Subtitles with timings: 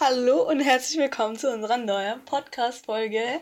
[0.00, 3.40] Hallo und herzlich willkommen zu unserer neuen Podcast-Folge.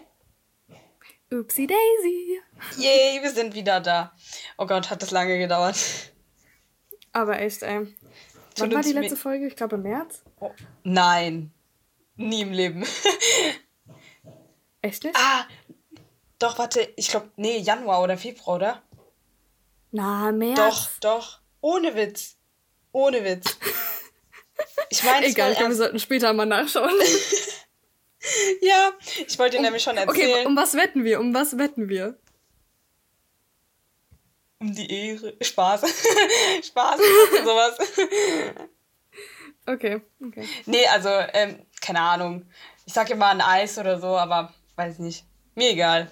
[1.31, 2.41] Upsi Daisy.
[2.79, 4.17] Yay, wir sind wieder da.
[4.57, 5.77] Oh Gott, hat das lange gedauert.
[7.13, 7.95] Aber echt, ey.
[8.57, 9.49] Wann war die letzte Folge?
[9.49, 10.23] Ich glaube im März.
[10.41, 10.51] Oh,
[10.83, 11.53] nein.
[12.15, 12.87] Nie im Leben.
[14.81, 15.15] Echt nicht?
[15.15, 15.45] Ah,
[16.39, 16.81] doch, warte.
[16.97, 18.83] Ich glaube, nee, Januar oder Februar, oder?
[19.91, 20.57] Na, März.
[20.57, 21.41] Doch, doch.
[21.61, 22.39] Ohne Witz.
[22.93, 23.59] Ohne Witz.
[24.91, 26.91] Ich meine, egal, ich glaube, wir sollten später mal nachschauen.
[28.63, 28.93] ja,
[29.27, 30.31] ich wollte dir um, nämlich schon erzählen.
[30.31, 31.21] Okay, um was wetten wir?
[31.21, 32.19] Um was wetten wir?
[34.59, 35.37] Um die Ehre.
[35.41, 35.83] Spaß.
[36.67, 37.01] Spaß.
[37.45, 37.79] sowas.
[39.67, 40.49] Okay, okay.
[40.67, 42.47] Nee, also, ähm, keine Ahnung.
[42.87, 45.25] Ich sag immer ein Eis oder so, aber weiß nicht.
[45.55, 46.11] Mir egal.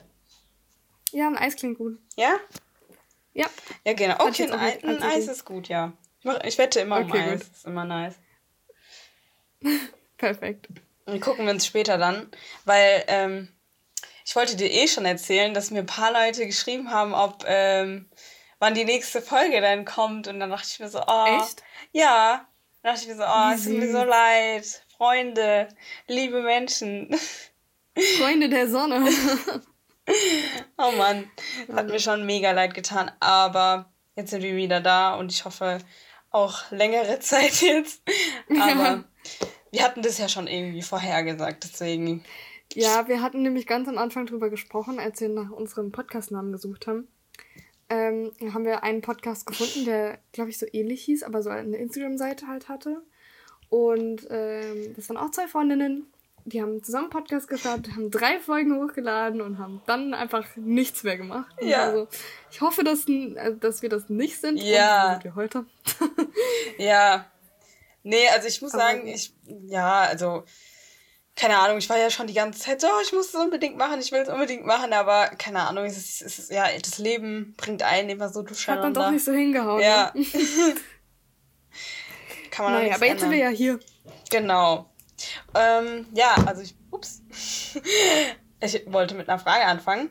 [1.13, 1.99] Ja, ein Eis klingt gut.
[2.17, 2.39] Ja?
[3.33, 3.47] Ja.
[3.87, 4.17] Ja, genau.
[4.19, 5.93] Okay, ein, Eis, ein Eis ist gut, ja.
[6.21, 7.41] Ich, mach, ich wette immer okay, um Eis.
[7.41, 7.53] Gut.
[7.53, 8.17] Ist immer nice.
[10.17, 10.69] Perfekt.
[11.07, 12.31] Und gucken wir uns später dann,
[12.65, 13.49] weil ähm,
[14.25, 18.09] ich wollte dir eh schon erzählen, dass mir ein paar Leute geschrieben haben, ob ähm,
[18.59, 20.29] wann die nächste Folge dann kommt.
[20.29, 21.27] Und dann dachte ich mir so, oh.
[21.27, 21.63] Echt?
[21.93, 22.47] Ja.
[22.83, 24.83] Dann dachte ich mir so, oh, es tut mir so leid.
[24.97, 25.69] Freunde,
[26.07, 27.15] liebe Menschen.
[28.19, 29.07] Freunde der Sonne.
[30.79, 31.31] oh Mann,
[31.75, 33.11] hat mir schon mega leid getan.
[33.21, 35.79] Aber jetzt sind wir wieder da und ich hoffe
[36.31, 38.03] auch längere Zeit jetzt.
[38.61, 39.05] Aber
[39.75, 42.25] wir hatten das ja schon irgendwie vorhergesagt, deswegen.
[42.73, 46.87] Ja, wir hatten nämlich ganz am Anfang drüber gesprochen, als wir nach unserem Podcastnamen gesucht
[46.87, 47.09] haben.
[47.91, 51.77] Ähm, haben wir einen Podcast gefunden, der, glaube ich, so ähnlich hieß, aber so eine
[51.77, 53.03] Instagram-Seite halt hatte.
[53.69, 56.07] Und ähm, das waren auch zwei Freundinnen.
[56.47, 61.17] Die haben zusammen Podcast gestartet, haben drei Folgen hochgeladen und haben dann einfach nichts mehr
[61.17, 61.55] gemacht.
[61.61, 61.85] Ja.
[61.85, 62.07] Also,
[62.51, 64.63] ich hoffe, dass, äh, dass wir das nicht sind.
[64.63, 65.13] Ja.
[65.15, 65.67] Sind wir heute.
[66.79, 67.27] ja.
[68.05, 69.35] Nee, also ich muss Aber sagen, ich,
[69.67, 70.45] ja, also,
[71.35, 73.77] keine Ahnung, ich war ja schon die ganze Zeit so, oh, ich muss es unbedingt
[73.77, 76.99] machen, ich will es unbedingt machen, aber keine Ahnung, es ist, es ist, ja, das
[76.99, 78.89] Leben bringt einen immer so durcheinander.
[78.89, 79.83] Hat man doch nicht so hingehauen.
[79.83, 80.13] Ja.
[80.15, 80.25] Ne?
[82.51, 83.81] Kann man naja, aber jetzt sind wir ja hier.
[84.31, 84.91] Genau.
[85.55, 87.23] Ähm, ja, also ich, ups.
[88.61, 90.11] ich wollte mit einer Frage anfangen.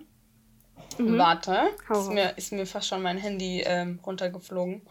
[0.97, 1.17] Mhm.
[1.17, 4.81] Warte, ist mir, ist mir fast schon mein Handy ähm, runtergeflogen.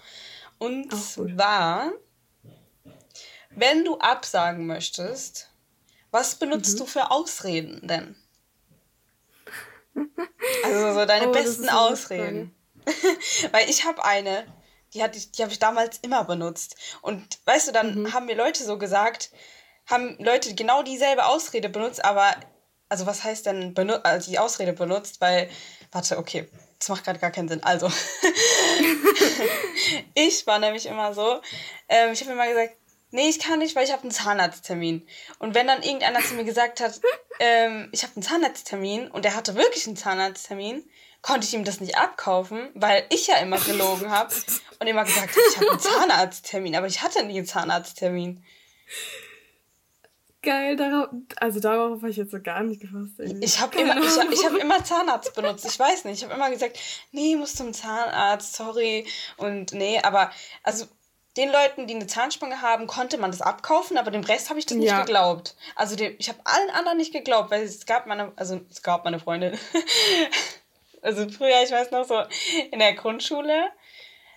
[0.59, 1.93] Und zwar,
[3.55, 5.51] wenn du absagen möchtest,
[6.11, 6.79] was benutzt mhm.
[6.79, 8.17] du für Ausreden denn?
[10.65, 12.55] Also so deine oh, besten Ausreden.
[13.53, 14.47] Weil ich habe eine,
[14.95, 16.77] die, hatte ich, die habe ich damals immer benutzt.
[17.01, 18.13] Und weißt du, dann mhm.
[18.13, 19.31] haben mir Leute so gesagt,
[19.87, 22.35] haben Leute genau dieselbe Ausrede benutzt, aber,
[22.89, 23.75] also was heißt denn
[24.05, 25.21] also die Ausrede benutzt?
[25.21, 25.51] Weil,
[25.91, 26.49] warte, okay,
[26.79, 27.63] das macht gerade gar keinen Sinn.
[27.63, 27.91] Also,
[30.15, 31.41] ich war nämlich immer so,
[31.89, 32.77] ähm, ich habe immer gesagt,
[33.13, 35.07] nee, ich kann nicht, weil ich habe einen Zahnarzttermin.
[35.39, 37.01] Und wenn dann irgendeiner zu mir gesagt hat,
[37.39, 40.83] ähm, ich habe einen Zahnarzttermin und er hatte wirklich einen Zahnarzttermin,
[41.21, 44.35] konnte ich ihm das nicht abkaufen, weil ich ja immer gelogen habe
[44.81, 45.81] und immer gesagt habe, ich habe einen
[46.11, 48.43] Zahnarzttermin, aber ich hatte nie einen Zahnarzttermin.
[50.45, 53.13] Geil, darauf, also darauf habe ich jetzt so gar nicht gefasst.
[53.19, 53.45] Irgendwie.
[53.45, 55.65] Ich habe immer, ich, ich hab immer Zahnarzt benutzt.
[55.65, 56.19] Ich weiß nicht.
[56.19, 56.81] Ich habe immer gesagt,
[57.13, 59.07] nee, muss zum Zahnarzt, sorry.
[59.37, 60.33] Und nee, aber
[60.65, 60.87] also
[61.37, 64.67] den Leuten, die eine Zahnspange haben, konnte man das abkaufen, aber dem Rest habe ich
[64.67, 65.01] das nicht ja.
[65.01, 65.57] geglaubt.
[65.75, 69.05] Also dem, ich habe allen anderen nicht geglaubt, weil es gab meine, also es gab
[69.05, 69.59] meine Freundin.
[71.03, 72.23] also früher, ich weiß noch so,
[72.71, 73.71] in der Grundschule,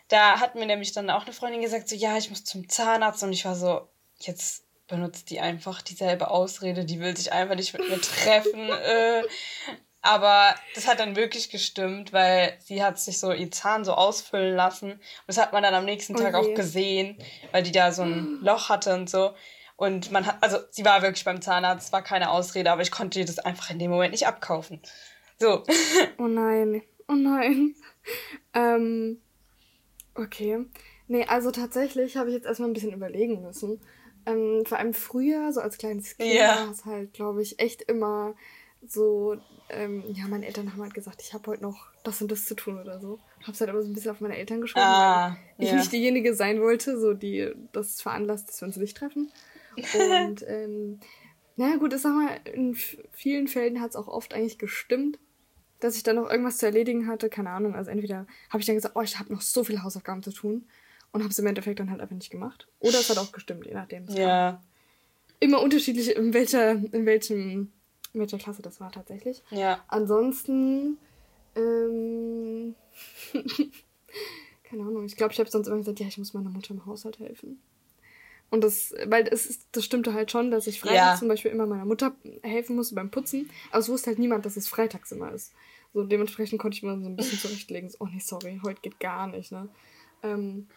[0.07, 3.23] da hat mir nämlich dann auch eine Freundin gesagt, so ja, ich muss zum Zahnarzt
[3.23, 3.89] und ich war so,
[4.19, 8.69] jetzt benutzt die einfach dieselbe Ausrede, die will sich einfach nicht mit mir treffen.
[8.85, 9.23] äh,
[10.05, 14.55] aber das hat dann wirklich gestimmt, weil sie hat sich so ihr Zahn so ausfüllen
[14.55, 14.91] lassen.
[14.91, 16.51] Und das hat man dann am nächsten Tag okay.
[16.51, 17.17] auch gesehen,
[17.51, 19.33] weil die da so ein Loch hatte und so.
[19.77, 23.19] Und man hat, also sie war wirklich beim Zahnarzt, war keine Ausrede, aber ich konnte
[23.19, 24.79] ihr das einfach in dem Moment nicht abkaufen.
[25.39, 25.63] So.
[26.17, 27.75] Oh nein, oh nein.
[28.53, 29.19] Ähm,
[30.13, 30.65] okay.
[31.07, 33.81] Nee, also tatsächlich habe ich jetzt erstmal ein bisschen überlegen müssen.
[34.25, 36.56] Ähm, vor allem früher, so als kleines Kind, ja.
[36.56, 38.35] war es halt, glaube ich, echt immer
[38.91, 39.37] so,
[39.69, 42.55] ähm, ja, meine Eltern haben halt gesagt, ich habe heute noch das und das zu
[42.55, 43.19] tun oder so.
[43.45, 46.33] Hab's halt immer so ein bisschen auf meine Eltern geschoben, ah, weil ich nicht diejenige
[46.35, 49.31] sein wollte, so die das veranlasst, dass wir uns nicht treffen.
[49.75, 50.99] Und ähm,
[51.55, 52.75] naja gut, ich sag mal, in
[53.11, 55.19] vielen Fällen hat es auch oft eigentlich gestimmt,
[55.79, 57.75] dass ich dann noch irgendwas zu erledigen hatte, keine Ahnung.
[57.75, 60.67] Also entweder habe ich dann gesagt, oh, ich habe noch so viele Hausaufgaben zu tun
[61.11, 62.67] und habe es im Endeffekt dann halt einfach nicht gemacht.
[62.79, 64.07] Oder es hat auch gestimmt, je nachdem.
[64.09, 64.51] Ja.
[64.51, 64.59] Kam.
[65.39, 67.71] Immer unterschiedlich, in welcher, in welchem,
[68.15, 69.44] in welcher Klasse das war tatsächlich.
[69.51, 69.83] Ja.
[69.88, 70.97] Ansonsten,
[71.56, 72.75] ähm,
[74.63, 76.85] keine Ahnung, ich glaube, ich habe sonst immer gesagt, ja, ich muss meiner Mutter im
[76.85, 77.62] Haushalt helfen.
[78.50, 81.15] Und das, weil es ist, das stimmte halt schon, dass ich freitags ja.
[81.15, 83.50] zum Beispiel immer meiner Mutter helfen musste beim Putzen.
[83.71, 85.53] Aber es wusste halt niemand, dass es freitags immer ist.
[85.94, 87.89] So dementsprechend konnte ich mir so ein bisschen zurechtlegen.
[87.89, 89.69] So, oh nee, sorry, heute geht gar nicht, ne?
[90.23, 90.68] Ähm,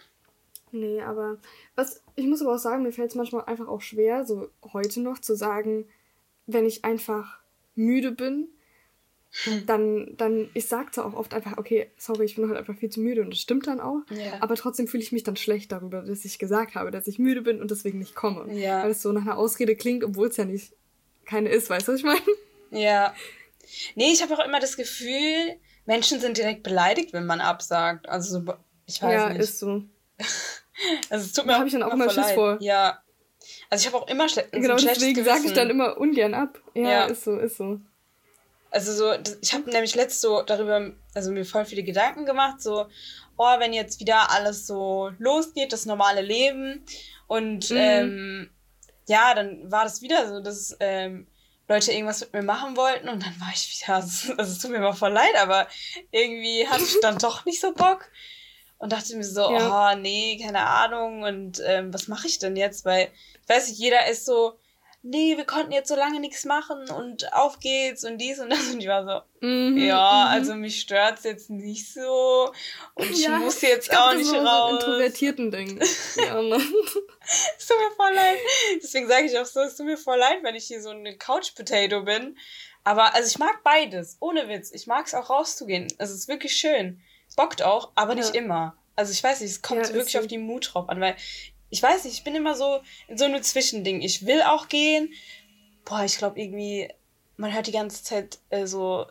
[0.72, 1.38] nee, aber
[1.74, 5.00] was, ich muss aber auch sagen, mir fällt es manchmal einfach auch schwer, so heute
[5.00, 5.86] noch zu sagen,
[6.48, 7.38] wenn ich einfach
[7.74, 8.48] müde bin,
[9.66, 12.88] dann, dann, ich sage zwar auch oft einfach, okay, sorry, ich bin halt einfach viel
[12.88, 14.38] zu müde und das stimmt dann auch, ja.
[14.40, 17.42] aber trotzdem fühle ich mich dann schlecht darüber, dass ich gesagt habe, dass ich müde
[17.42, 18.52] bin und deswegen nicht komme.
[18.54, 18.82] Ja.
[18.82, 20.72] Weil es so nach einer Ausrede klingt, obwohl es ja nicht
[21.26, 22.20] keine ist, weißt du, was ich meine?
[22.70, 23.14] Ja.
[23.94, 28.08] Nee, ich habe auch immer das Gefühl, Menschen sind direkt beleidigt, wenn man absagt.
[28.08, 28.42] Also,
[28.86, 29.36] ich weiß ja, nicht.
[29.36, 29.84] Ja, ist so.
[31.10, 32.56] also, es tut mir da auch, ich dann auch immer Schiss vor.
[32.60, 33.02] Ja.
[33.70, 36.60] Also, ich habe auch immer schle Genau, deswegen sage ich dann immer ungern ab.
[36.74, 37.80] Ja, ja, ist so, ist so.
[38.70, 42.86] Also so, ich habe nämlich letzt so darüber, also mir voll viele Gedanken gemacht, so,
[43.38, 46.84] oh, wenn jetzt wieder alles so losgeht, das normale Leben
[47.28, 47.76] und mhm.
[47.76, 48.50] ähm,
[49.06, 51.26] ja, dann war das wieder so, dass ähm,
[51.66, 54.78] Leute irgendwas mit mir machen wollten und dann war ich wieder, also es tut mir
[54.78, 55.66] immer voll leid, aber
[56.10, 58.10] irgendwie hatte ich dann doch nicht so Bock
[58.78, 59.92] und dachte mir so, ja.
[59.92, 63.08] oh nee, keine Ahnung und ähm, was mache ich denn jetzt, weil
[63.42, 64.58] ich weiß nicht, jeder ist so,
[65.02, 68.68] nee, wir konnten jetzt so lange nichts machen und auf geht's und dies und das.
[68.68, 70.32] Und ich war so, mhm, ja, mhm.
[70.32, 72.52] also mich stört's jetzt nicht so
[72.94, 74.70] und ich ja, muss jetzt auch nicht so raus.
[74.70, 75.80] So introvertierten Ding.
[76.16, 76.74] ja, Mann.
[77.58, 78.38] es tut mir voll leid.
[78.82, 81.16] Deswegen sage ich auch so, es tut mir voll leid, wenn ich hier so eine
[81.16, 82.36] Couch-Potato bin.
[82.84, 84.72] Aber also ich mag beides, ohne Witz.
[84.72, 85.88] Ich mag es auch rauszugehen.
[85.98, 87.02] Also es ist wirklich schön.
[87.38, 88.40] Bockt auch, aber nicht ja.
[88.40, 88.76] immer.
[88.96, 90.18] Also ich weiß nicht, es kommt ja, wirklich so.
[90.18, 91.14] auf die Mut drauf an, weil
[91.70, 94.02] ich weiß nicht, ich bin immer so in so einem Zwischending.
[94.02, 95.12] Ich will auch gehen.
[95.84, 96.88] Boah, ich glaube irgendwie,
[97.36, 99.06] man hört die ganze Zeit äh, so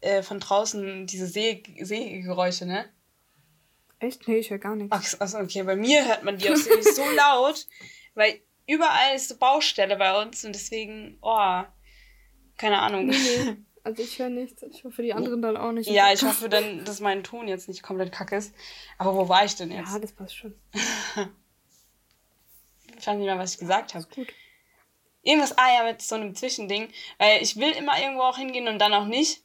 [0.00, 2.86] äh, von draußen diese See Seegeräusche, ne?
[4.00, 4.26] Echt?
[4.26, 4.90] Nee, ich höre gar nichts.
[4.90, 7.68] Ach, also okay, bei mir hört man die auch so laut,
[8.16, 11.62] weil überall ist so Baustelle bei uns und deswegen, oh,
[12.56, 13.06] keine Ahnung.
[13.06, 14.62] Nee, Also ich höre nichts.
[14.62, 15.90] Ich hoffe, die anderen dann auch nicht.
[15.90, 18.54] Ja, ich hoffe dann, dass mein Ton jetzt nicht komplett kacke ist.
[18.98, 19.92] Aber wo war ich denn jetzt?
[19.92, 20.54] Ja, das passt schon.
[22.98, 24.06] Ich weiß nicht mehr, was ich gesagt habe.
[24.14, 24.28] Gut.
[25.22, 26.88] Irgendwas, ah ja, mit so einem Zwischending.
[27.18, 29.42] Weil ich will immer irgendwo auch hingehen und dann auch nicht.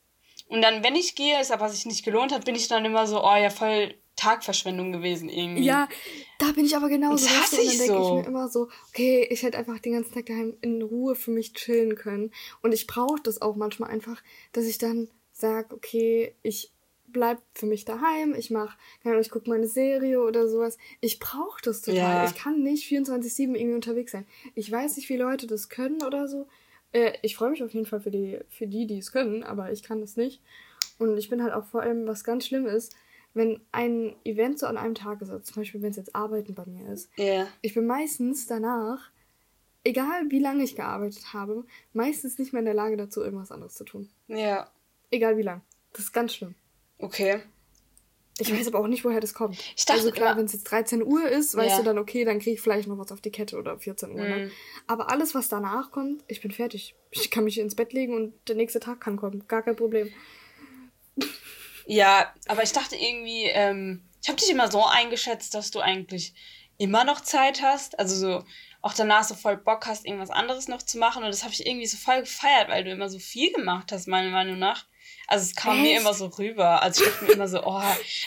[0.47, 3.07] Und dann, wenn ich gehe, ist aber sich nicht gelohnt hat, bin ich dann immer
[3.07, 5.63] so, oh ja, voll Tagverschwendung gewesen irgendwie.
[5.63, 5.87] Ja,
[6.39, 7.25] da bin ich aber genauso.
[7.25, 8.17] Das hasse ich und dann denke so.
[8.17, 11.31] ich mir immer so, okay, ich hätte einfach den ganzen Tag daheim in Ruhe für
[11.31, 12.31] mich chillen können.
[12.61, 14.21] Und ich brauche das auch manchmal einfach,
[14.51, 16.73] dass ich dann sage, okay, ich
[17.07, 18.77] bleib für mich daheim, ich mach,
[19.21, 20.77] ich gucke meine Serie oder sowas.
[20.99, 21.97] Ich brauche das total.
[21.97, 22.25] Ja.
[22.25, 24.25] Ich kann nicht 24-7 irgendwie unterwegs sein.
[24.55, 26.47] Ich weiß nicht, wie Leute das können oder so.
[26.91, 29.71] Äh, ich freue mich auf jeden Fall für die, für die, die es können, aber
[29.71, 30.41] ich kann das nicht.
[30.97, 32.95] Und ich bin halt auch vor allem, was ganz schlimm ist,
[33.37, 36.53] wenn ein Event so an einem Tag ist, also zum Beispiel, wenn es jetzt Arbeiten
[36.53, 37.09] bei mir ist.
[37.17, 37.47] Yeah.
[37.61, 39.11] Ich bin meistens danach,
[39.83, 43.75] egal wie lange ich gearbeitet habe, meistens nicht mehr in der Lage dazu, irgendwas anderes
[43.75, 44.09] zu tun.
[44.27, 44.69] Ja.
[45.11, 45.61] Egal wie lang.
[45.93, 46.55] Das ist ganz schlimm.
[46.99, 47.41] Okay.
[48.39, 49.57] Ich weiß aber auch nicht, woher das kommt.
[49.75, 51.77] Ich dachte, also klar, wenn es jetzt 13 Uhr ist, weißt ja.
[51.79, 54.15] du dann, okay, dann kriege ich vielleicht noch was auf die Kette oder 14 Uhr.
[54.15, 54.23] Ne?
[54.23, 54.43] Mhm.
[54.43, 54.51] Ne?
[54.85, 56.95] Aber alles, was danach kommt, ich bin fertig.
[57.09, 59.43] Ich kann mich ins Bett legen und der nächste Tag kann kommen.
[59.47, 60.11] Gar kein Problem.
[61.87, 66.33] Ja, aber ich dachte irgendwie, ähm, ich habe dich immer so eingeschätzt, dass du eigentlich
[66.77, 67.97] immer noch Zeit hast.
[67.97, 68.43] Also so
[68.81, 71.23] auch danach so voll Bock hast, irgendwas anderes noch zu machen.
[71.23, 74.07] Und das habe ich irgendwie so voll gefeiert, weil du immer so viel gemacht hast,
[74.07, 74.85] meiner Meinung nach.
[75.27, 75.83] Also es kam Echt?
[75.83, 76.81] mir immer so rüber.
[76.81, 77.81] Also ich dachte mir immer so, oh,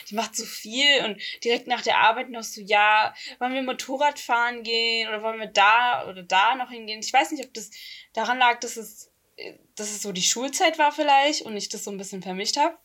[0.08, 4.18] die macht so viel und direkt nach der Arbeit noch so, ja, wollen wir Motorrad
[4.18, 7.00] fahren gehen oder wollen wir da oder da noch hingehen?
[7.00, 7.70] Ich weiß nicht, ob das
[8.12, 9.10] daran lag, dass es,
[9.76, 12.76] dass es so die Schulzeit war vielleicht und ich das so ein bisschen vermischt habe.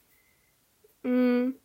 [1.05, 1.55] Mhm.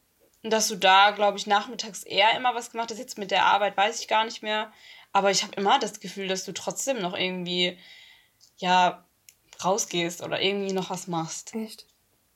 [0.43, 2.99] Und dass du da, glaube ich, nachmittags eher immer was gemacht hast.
[2.99, 4.73] Jetzt mit der Arbeit weiß ich gar nicht mehr.
[5.13, 7.77] Aber ich habe immer das Gefühl, dass du trotzdem noch irgendwie,
[8.59, 9.05] ja,
[9.63, 11.55] rausgehst oder irgendwie noch was machst.
[11.55, 11.87] Echt?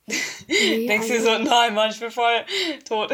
[0.47, 2.45] Nee, Denkst du also, so, nein, Mann, ich bin voll
[2.87, 3.13] tot.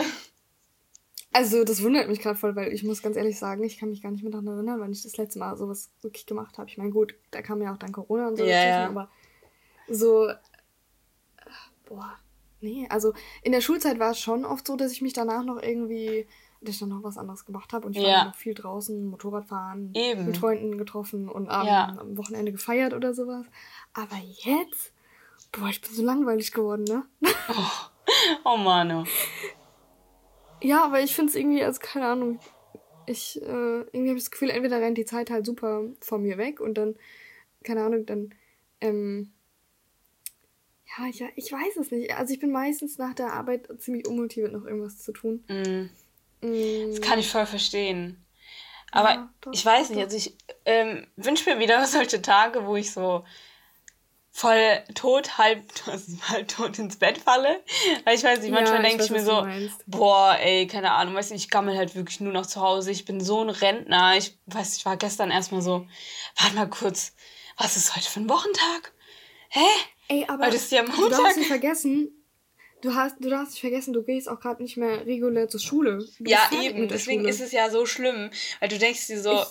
[1.32, 4.02] Also, das wundert mich gerade voll, weil ich muss ganz ehrlich sagen, ich kann mich
[4.02, 6.68] gar nicht mehr daran erinnern, wann ich das letzte Mal sowas wirklich gemacht habe.
[6.68, 8.88] Ich meine, gut, da kam ja auch dann Corona und so, yeah, ja.
[8.88, 9.08] aber
[9.86, 10.32] so,
[11.86, 12.18] boah,
[12.60, 13.12] nee, also
[13.42, 16.26] in der Schulzeit war es schon oft so, dass ich mich danach noch irgendwie,
[16.60, 18.18] dass ich dann noch was anderes gemacht habe und ich ja.
[18.18, 20.26] war noch viel draußen, Motorradfahren, Eben.
[20.26, 21.96] mit Freunden getroffen und am, ja.
[21.98, 23.46] am Wochenende gefeiert oder sowas.
[23.94, 24.92] Aber jetzt
[25.52, 27.04] Boah, ich bin so langweilig geworden, ne?
[27.48, 27.90] Oh,
[28.44, 29.04] oh Manu.
[30.62, 32.38] Ja, aber ich finde es irgendwie, also keine Ahnung.
[33.06, 36.36] Ich, äh, irgendwie habe ich das Gefühl, entweder rennt die Zeit halt super von mir
[36.36, 36.96] weg und dann,
[37.64, 38.34] keine Ahnung, dann,
[38.82, 39.32] ähm,
[40.98, 42.14] ja, ich, ich weiß es nicht.
[42.16, 45.44] Also ich bin meistens nach der Arbeit ziemlich unmotiviert, noch irgendwas zu tun.
[45.48, 45.90] Mm.
[46.46, 46.90] Mm.
[46.90, 48.24] Das kann ich voll verstehen.
[48.92, 52.92] Aber ja, ich weiß nicht, also ich ähm, wünsche mir wieder solche Tage, wo ich
[52.92, 53.24] so
[54.32, 57.62] voll tot, halb, also halb tot ins Bett falle.
[58.04, 59.46] Weil ich weiß nicht, manchmal ja, denke ich mir so,
[59.86, 62.90] boah, ey, keine Ahnung, weißt du, ich gammel halt wirklich nur noch zu Hause.
[62.90, 64.16] Ich bin so ein Rentner.
[64.16, 65.86] Ich weiß, ich war gestern erstmal so,
[66.36, 67.14] warte mal kurz,
[67.56, 68.92] was ist heute für ein Wochentag?
[69.50, 69.66] Hä?
[70.10, 70.98] Ey, aber heute ist ja Montag.
[70.98, 72.10] du darfst nicht vergessen,
[72.82, 76.04] du hast, du darfst nicht vergessen, du gehst auch gerade nicht mehr regulär zur Schule.
[76.18, 77.30] Du ja, eben, deswegen Schule.
[77.30, 79.46] ist es ja so schlimm, weil du denkst dir so, ich,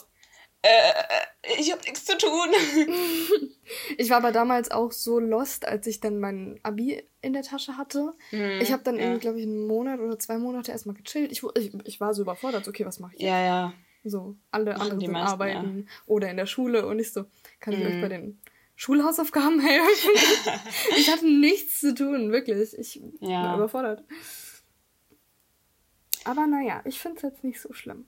[0.64, 2.50] äh, ich habe nichts zu tun.
[3.98, 7.78] ich war aber damals auch so lost, als ich dann mein Abi in der Tasche
[7.78, 8.14] hatte.
[8.32, 9.04] Mhm, ich habe dann ja.
[9.04, 11.32] irgendwie, glaube ich, einen Monat oder zwei Monate erstmal gechillt.
[11.32, 13.30] Ich, ich, ich war so überfordert, okay, was mache ich jetzt?
[13.30, 13.74] Ja, ja.
[14.04, 15.94] So, alle anderen meisten, arbeiten ja.
[16.06, 17.26] oder in der Schule und ich so,
[17.62, 17.86] kann ich mhm.
[17.86, 18.40] euch bei den
[18.80, 20.12] Schulhausaufgaben helfen?
[20.98, 22.74] ich hatte nichts zu tun, wirklich.
[22.80, 23.44] Ich ja.
[23.44, 24.06] war überfordert.
[26.24, 28.06] Aber naja, ich finde es jetzt nicht so schlimm.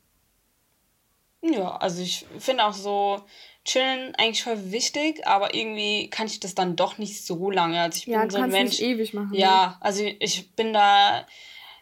[1.41, 3.21] Ja, also ich finde auch so
[3.65, 7.81] chillen eigentlich voll wichtig, aber irgendwie kann ich das dann doch nicht so lange.
[7.81, 8.79] Also ich bin ja, so ein Mensch.
[8.79, 9.33] Nicht ewig machen.
[9.33, 9.77] Ja, ne?
[9.81, 11.25] also ich bin da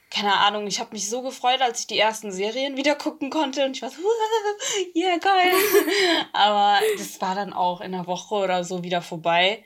[0.10, 3.66] keine Ahnung, ich habe mich so gefreut, als ich die ersten Serien wieder gucken konnte
[3.66, 4.02] und ich war so,
[4.94, 5.54] ja, yeah, geil.
[6.34, 9.64] aber das war dann auch in einer Woche oder so wieder vorbei.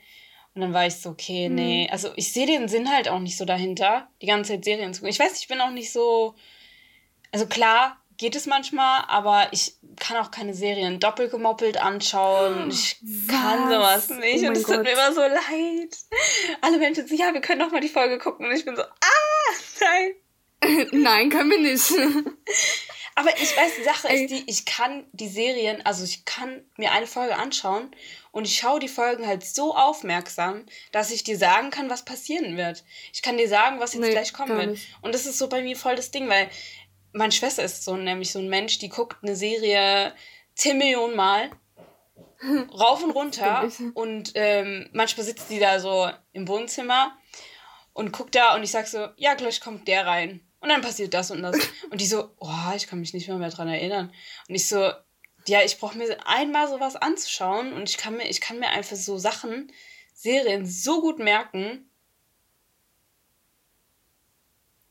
[0.54, 1.54] Und dann war ich so, okay, mhm.
[1.54, 1.88] nee.
[1.90, 5.00] Also ich sehe den Sinn halt auch nicht so dahinter, die ganze Zeit Serien zu
[5.00, 5.10] gucken.
[5.10, 6.34] Ich weiß, ich bin auch nicht so.
[7.32, 12.68] Also klar, geht es manchmal, aber ich kann auch keine Serien doppelt gemoppelt anschauen.
[12.70, 13.28] Ich Was?
[13.28, 14.44] kann sowas nicht.
[14.44, 15.96] Oh und es tut mir immer so leid.
[16.60, 18.46] Alle Menschen sagen, ja, wir können doch mal die Folge gucken.
[18.46, 20.14] Und ich bin so, ah, nein.
[20.92, 21.90] nein, können wir nicht.
[23.14, 26.92] aber ich weiß, die Sache ist die, ich kann die Serien, also ich kann mir
[26.92, 27.94] eine Folge anschauen
[28.32, 32.56] und ich schaue die Folgen halt so aufmerksam, dass ich dir sagen kann, was passieren
[32.56, 32.84] wird.
[33.12, 34.78] Ich kann dir sagen, was jetzt nee, gleich kommen wird.
[35.02, 36.50] Und das ist so bei mir voll das Ding, weil
[37.12, 40.12] meine Schwester ist so nämlich so ein Mensch, die guckt eine Serie
[40.56, 41.50] 10 Millionen Mal
[42.72, 47.16] rauf und runter und ähm, manchmal sitzt die da so im Wohnzimmer
[47.92, 50.40] und guckt da und ich sag so, ja, gleich kommt der rein.
[50.64, 51.56] Und dann passiert das und das.
[51.90, 54.10] Und die so, oh, ich kann mich nicht mehr, mehr dran erinnern.
[54.48, 54.90] Und ich so,
[55.46, 58.96] ja, ich brauche mir einmal sowas anzuschauen und ich kann mir, ich kann mir einfach
[58.96, 59.70] so Sachen,
[60.14, 61.90] Serien so gut merken,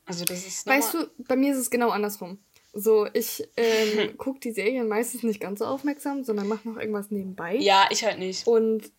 [0.06, 0.66] also das ist.
[0.66, 2.38] Weißt du, bei mir ist es genau andersrum.
[2.72, 7.10] So, ich ähm, gucke die Serien meistens nicht ganz so aufmerksam, sondern mache noch irgendwas
[7.10, 7.56] nebenbei.
[7.56, 8.46] Ja, ich halt nicht.
[8.46, 8.92] Und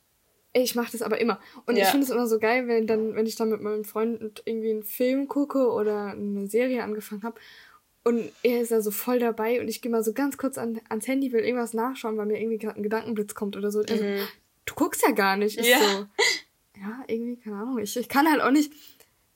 [0.61, 1.39] ich mache das aber immer.
[1.65, 1.83] Und ja.
[1.83, 4.71] ich finde es immer so geil, wenn dann, wenn ich dann mit meinem Freund irgendwie
[4.71, 7.39] einen Film gucke oder eine Serie angefangen habe
[8.03, 10.79] und er ist da so voll dabei und ich gehe mal so ganz kurz an,
[10.89, 13.79] ans Handy, will irgendwas nachschauen, weil mir irgendwie gerade ein Gedankenblitz kommt oder so.
[13.79, 13.85] Mhm.
[13.89, 14.03] Also,
[14.65, 15.59] du guckst ja gar nicht.
[15.59, 15.79] Ich ja.
[15.79, 16.05] so,
[16.79, 17.79] ja, irgendwie, keine Ahnung.
[17.79, 18.71] Ich, ich kann halt auch nicht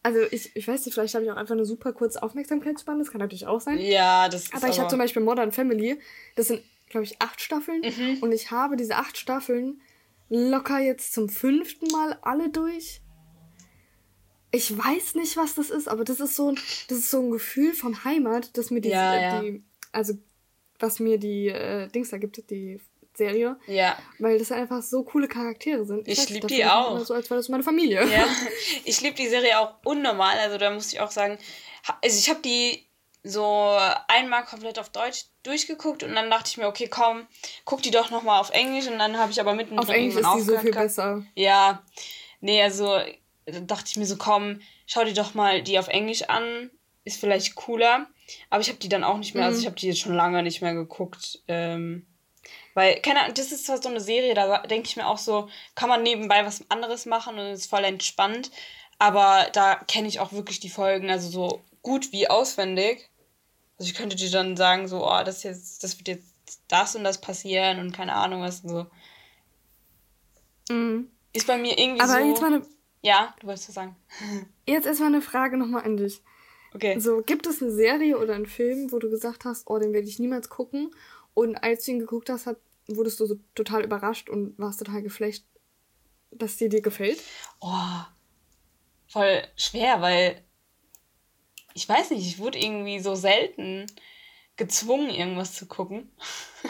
[0.02, 3.12] also ich, ich weiß nicht, vielleicht habe ich auch einfach eine super kurze Aufmerksamkeitsspanne, das
[3.12, 3.80] kann natürlich auch sein.
[3.80, 4.84] Ja, das ist Aber ich aber...
[4.84, 6.00] habe zum Beispiel Modern Family,
[6.36, 7.82] das sind, glaube ich, acht Staffeln.
[7.82, 8.20] Mhm.
[8.22, 9.82] Und ich habe diese acht Staffeln
[10.30, 13.02] locker jetzt zum fünften Mal alle durch.
[14.52, 17.74] Ich weiß nicht, was das ist, aber das ist so, das ist so ein Gefühl
[17.74, 19.42] von Heimat, das mir die, ja, ja.
[19.42, 20.14] die also
[20.80, 22.80] was mir die äh, Dings da gibt, die
[23.14, 23.58] Serie.
[23.68, 23.98] Ja.
[24.18, 26.08] Weil das einfach so coole Charaktere sind.
[26.08, 27.00] Ich, ich liebe die auch.
[27.00, 28.08] So, als wäre das meine Familie.
[28.08, 28.26] Ja.
[28.86, 30.38] Ich liebe die Serie auch unnormal.
[30.40, 31.38] Also da muss ich auch sagen,
[32.02, 32.86] also ich habe die
[33.24, 37.28] so einmal komplett auf Deutsch durchgeguckt und dann dachte ich mir, okay, komm,
[37.66, 40.34] guck die doch nochmal auf Englisch und dann habe ich aber mitten Auf Englisch ist
[40.36, 41.24] die so viel besser.
[41.36, 41.84] Ja.
[42.42, 43.00] Nee, also
[43.46, 46.70] dachte ich mir so, komm, schau dir doch mal die auf Englisch an.
[47.04, 48.08] Ist vielleicht cooler.
[48.50, 49.58] Aber ich habe die dann auch nicht mehr, also mhm.
[49.58, 51.40] also ich habe die jetzt schon lange nicht mehr geguckt.
[51.48, 52.06] Ähm,
[52.74, 55.50] weil, keine Ahnung, das ist zwar so eine Serie, da denke ich mir auch so,
[55.76, 58.52] kann man nebenbei was anderes machen und ist voll entspannt.
[59.00, 63.09] Aber da kenne ich auch wirklich die Folgen, also so gut wie auswendig.
[63.80, 67.06] Also ich könnte dir dann sagen, so, oh, das jetzt, das wird jetzt das und
[67.06, 68.86] das passieren und keine Ahnung was und so.
[70.70, 71.10] Mhm.
[71.32, 72.28] Ist bei mir irgendwie Aber so.
[72.28, 72.66] Jetzt mal eine...
[73.02, 73.96] Ja, du wolltest was sagen.
[74.68, 76.22] Jetzt erstmal eine Frage nochmal an dich.
[76.74, 77.00] Okay.
[77.00, 80.08] So, gibt es eine Serie oder einen Film, wo du gesagt hast, oh, den werde
[80.08, 80.92] ich niemals gucken?
[81.34, 82.58] Und als du ihn geguckt hast, hat,
[82.88, 85.46] wurdest du so total überrascht und warst total geflecht,
[86.32, 87.20] dass dir dir gefällt?
[87.62, 88.02] Oh,
[89.08, 90.44] voll schwer, weil
[91.80, 93.86] ich weiß nicht, ich wurde irgendwie so selten
[94.58, 96.12] gezwungen, irgendwas zu gucken.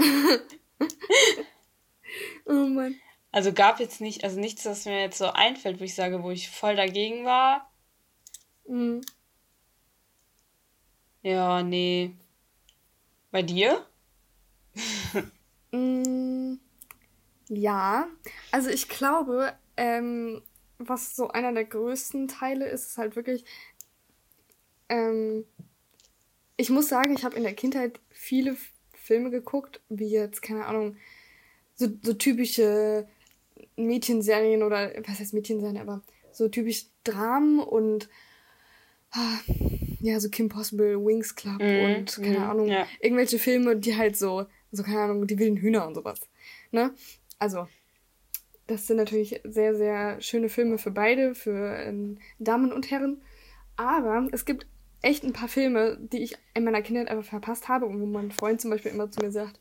[2.45, 2.93] oh Mann.
[3.31, 6.29] Also gab jetzt nicht, also nichts, was mir jetzt so einfällt, wo ich sage, wo
[6.29, 7.71] ich voll dagegen war.
[8.67, 9.01] Mhm.
[11.23, 12.13] Ja, nee.
[13.31, 13.83] Bei dir?
[15.71, 16.53] mm,
[17.47, 18.07] ja,
[18.51, 20.43] also ich glaube, ähm,
[20.77, 23.43] was so einer der größten Teile ist, ist halt wirklich,
[24.89, 25.45] ähm,
[26.57, 28.57] ich muss sagen, ich habe in der Kindheit viele
[28.93, 30.97] Filme geguckt, wie jetzt, keine Ahnung,
[31.75, 33.07] so, so typische
[33.77, 38.09] Mädchenserien oder, was heißt Mädchenserien, aber so typisch Dramen und
[39.11, 39.39] ah,
[40.01, 42.87] ja, so Kim Possible, Wings Club mm, und keine mm, Ahnung, ja.
[42.99, 46.19] irgendwelche Filme, die halt so, so keine Ahnung, die wilden Hühner und sowas.
[46.71, 46.93] Ne?
[47.37, 47.67] Also,
[48.67, 53.21] das sind natürlich sehr, sehr schöne Filme für beide, für ähm, Damen und Herren.
[53.75, 54.67] Aber es gibt
[55.01, 58.31] echt ein paar Filme, die ich in meiner Kindheit einfach verpasst habe und wo mein
[58.31, 59.59] Freund zum Beispiel immer zu mir sagt,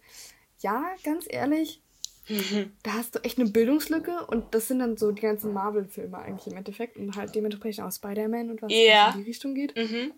[0.60, 1.80] ja, ganz ehrlich,
[2.28, 2.72] mhm.
[2.82, 6.48] da hast du echt eine Bildungslücke und das sind dann so die ganzen Marvel-Filme eigentlich
[6.48, 9.12] im Endeffekt und halt dementsprechend auch Spider-Man und was yeah.
[9.12, 9.76] in die Richtung geht.
[9.76, 10.12] Mhm.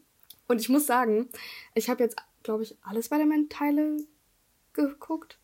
[0.48, 1.28] Und ich muss sagen,
[1.74, 3.98] ich habe jetzt, glaube ich, alle Spider-Man-Teile
[4.72, 5.38] geguckt.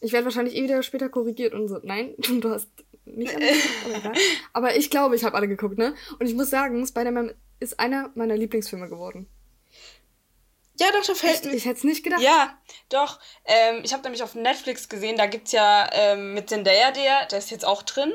[0.00, 2.68] Ich werde wahrscheinlich eh wieder später korrigiert und so, nein, du hast
[3.06, 4.12] nicht alle geguckt, aber,
[4.52, 5.94] aber ich glaube, ich habe alle geguckt, ne?
[6.18, 9.28] Und ich muss sagen, Spider-Man ist einer meiner Lieblingsfilme geworden.
[10.78, 11.52] Ja, doch, da fällt mir.
[11.52, 12.20] Ich, ich hätte es nicht gedacht.
[12.20, 12.58] Ja,
[12.90, 13.18] doch.
[13.44, 17.26] Ähm, ich habe nämlich auf Netflix gesehen, da gibt es ja ähm, mit Zendaya der,
[17.26, 18.12] der ist jetzt auch drin.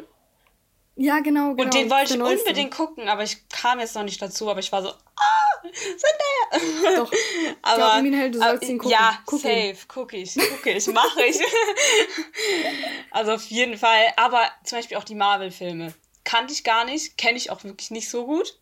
[0.96, 1.64] Ja, genau, genau.
[1.64, 4.72] Und den wollte ich unbedingt gucken, aber ich kam jetzt noch nicht dazu, aber ich
[4.72, 6.98] war so, ah, Zendaya.
[6.98, 7.12] Doch.
[7.62, 8.92] aber, ja, halt, du sollst ihn gucken.
[8.92, 9.78] Ja, guck safe, ihn.
[9.88, 11.40] guck ich, guck ich, mache ich.
[13.12, 14.14] also auf jeden Fall.
[14.18, 15.94] Aber zum Beispiel auch die Marvel-Filme.
[16.24, 18.61] Kannte ich gar nicht, kenne ich auch wirklich nicht so gut.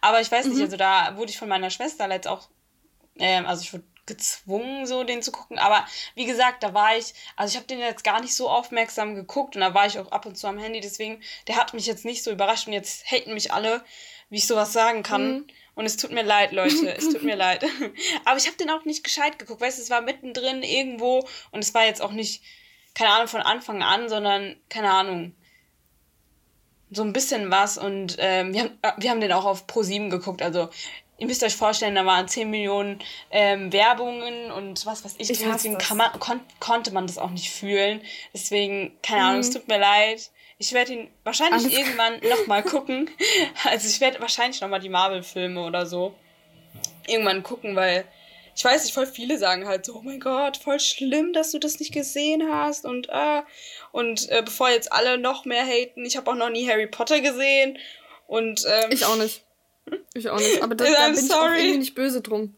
[0.00, 0.64] Aber ich weiß nicht, mhm.
[0.64, 2.48] also da wurde ich von meiner Schwester letzt auch,
[3.18, 5.58] ähm, also ich wurde gezwungen, so den zu gucken.
[5.58, 9.14] Aber wie gesagt, da war ich, also ich habe den jetzt gar nicht so aufmerksam
[9.14, 10.80] geguckt und da war ich auch ab und zu am Handy.
[10.80, 13.84] Deswegen, der hat mich jetzt nicht so überrascht und jetzt haten mich alle,
[14.28, 15.32] wie ich sowas sagen kann.
[15.32, 15.46] Mhm.
[15.74, 17.64] Und es tut mir leid, Leute, es tut mir leid.
[18.24, 21.60] Aber ich habe den auch nicht gescheit geguckt, weißt du, es war mittendrin irgendwo und
[21.60, 22.42] es war jetzt auch nicht,
[22.94, 25.34] keine Ahnung, von Anfang an, sondern, keine Ahnung,
[26.90, 30.10] so ein bisschen was und ähm, wir, haben, äh, wir haben den auch auf Pro7
[30.10, 30.42] geguckt.
[30.42, 30.68] Also
[31.18, 32.98] ihr müsst euch vorstellen, da waren 10 Millionen
[33.30, 35.30] ähm, Werbungen und was weiß ich.
[35.30, 38.00] ich deswegen man, kon konnte man das auch nicht fühlen.
[38.32, 39.28] Deswegen, keine mhm.
[39.28, 40.30] Ahnung, es tut mir leid.
[40.58, 43.10] Ich werde ihn wahrscheinlich Alles irgendwann nochmal gucken.
[43.64, 46.14] Also ich werde wahrscheinlich nochmal die Marvel-Filme oder so
[47.06, 48.04] irgendwann gucken, weil
[48.54, 51.58] ich weiß nicht, voll viele sagen halt so, oh mein Gott, voll schlimm, dass du
[51.58, 53.42] das nicht gesehen hast und äh,
[53.92, 57.20] und äh, bevor jetzt alle noch mehr haten, ich habe auch noch nie Harry Potter
[57.20, 57.78] gesehen
[58.26, 59.44] und ähm, ich auch nicht.
[60.14, 61.26] Ich auch nicht, aber das, da bin sorry.
[61.26, 62.56] ich auch irgendwie nicht böse drum.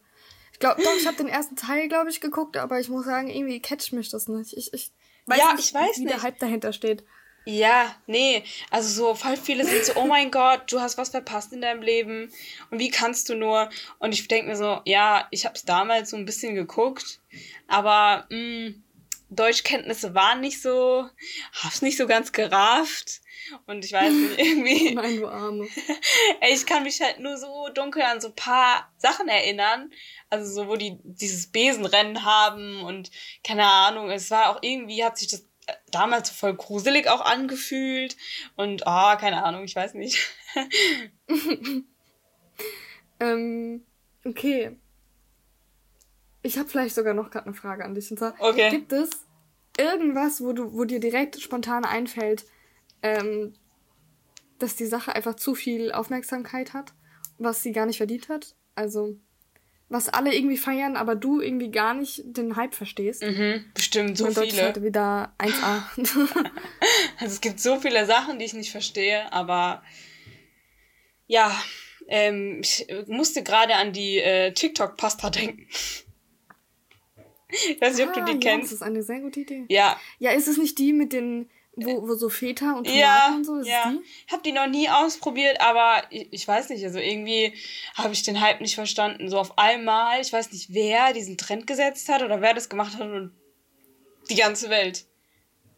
[0.51, 3.29] Ich glaube, doch, ich habe den ersten Teil, glaube ich, geguckt, aber ich muss sagen,
[3.29, 4.55] irgendwie catcht mich das nicht.
[4.55, 4.91] Ich, ich
[5.25, 6.13] weiß ja, nicht, ich weiß wie nicht.
[6.13, 7.03] der Hype dahinter steht.
[7.45, 11.51] Ja, nee, also so voll viele sind so, oh mein Gott, du hast was verpasst
[11.51, 12.31] in deinem Leben
[12.69, 13.69] und wie kannst du nur?
[13.99, 17.19] Und ich denke mir so, ja, ich habe es damals so ein bisschen geguckt,
[17.67, 18.83] aber mh, mm,
[19.29, 21.09] Deutschkenntnisse waren nicht so,
[21.63, 23.21] hab's nicht so ganz gerafft
[23.65, 24.93] und ich weiß nicht, irgendwie.
[24.93, 25.67] Nein, du Arme.
[26.49, 29.91] ich kann mich halt nur so dunkel an so ein paar Sachen erinnern.
[30.29, 33.11] Also so, wo die dieses Besenrennen haben und
[33.43, 35.45] keine Ahnung, es war auch irgendwie, hat sich das
[35.91, 38.17] damals voll gruselig auch angefühlt.
[38.55, 40.19] Und, ah, oh, keine Ahnung, ich weiß nicht.
[43.19, 43.85] ähm,
[44.25, 44.77] okay.
[46.41, 48.11] Ich habe vielleicht sogar noch gerade eine Frage an dich.
[48.11, 48.69] Und zwar, okay.
[48.69, 49.25] gibt es
[49.77, 52.45] irgendwas, wo du, wo dir direkt spontan einfällt,
[53.01, 53.53] ähm,
[54.59, 56.93] dass die Sache einfach zu viel Aufmerksamkeit hat,
[57.37, 58.55] was sie gar nicht verdient hat?
[58.75, 59.17] Also,
[59.93, 63.21] was alle irgendwie feiern, aber du irgendwie gar nicht den Hype verstehst.
[63.21, 64.67] Mhm, bestimmt so viele.
[64.67, 65.83] Heute wieder 1A.
[67.19, 69.83] also es gibt so viele Sachen, die ich nicht verstehe, aber
[71.27, 71.55] ja,
[72.07, 75.67] ähm, ich musste gerade an die äh, TikTok-Pasta denken.
[77.69, 78.71] ich weiß nicht, ob du die ah, ja, kennst.
[78.71, 79.65] Das ist eine sehr gute Idee.
[79.69, 79.99] Ja.
[80.17, 83.45] Ja, ist es nicht die mit den wo, wo so Feta und Tomaten ja, und
[83.45, 83.91] so ist ja.
[83.91, 83.99] die?
[84.27, 87.53] Ich habe die noch nie ausprobiert, aber ich, ich weiß nicht, also irgendwie
[87.95, 89.29] habe ich den Hype nicht verstanden.
[89.29, 92.93] So auf einmal, ich weiß nicht, wer diesen Trend gesetzt hat oder wer das gemacht
[92.97, 93.33] hat und
[94.29, 95.05] die ganze Welt.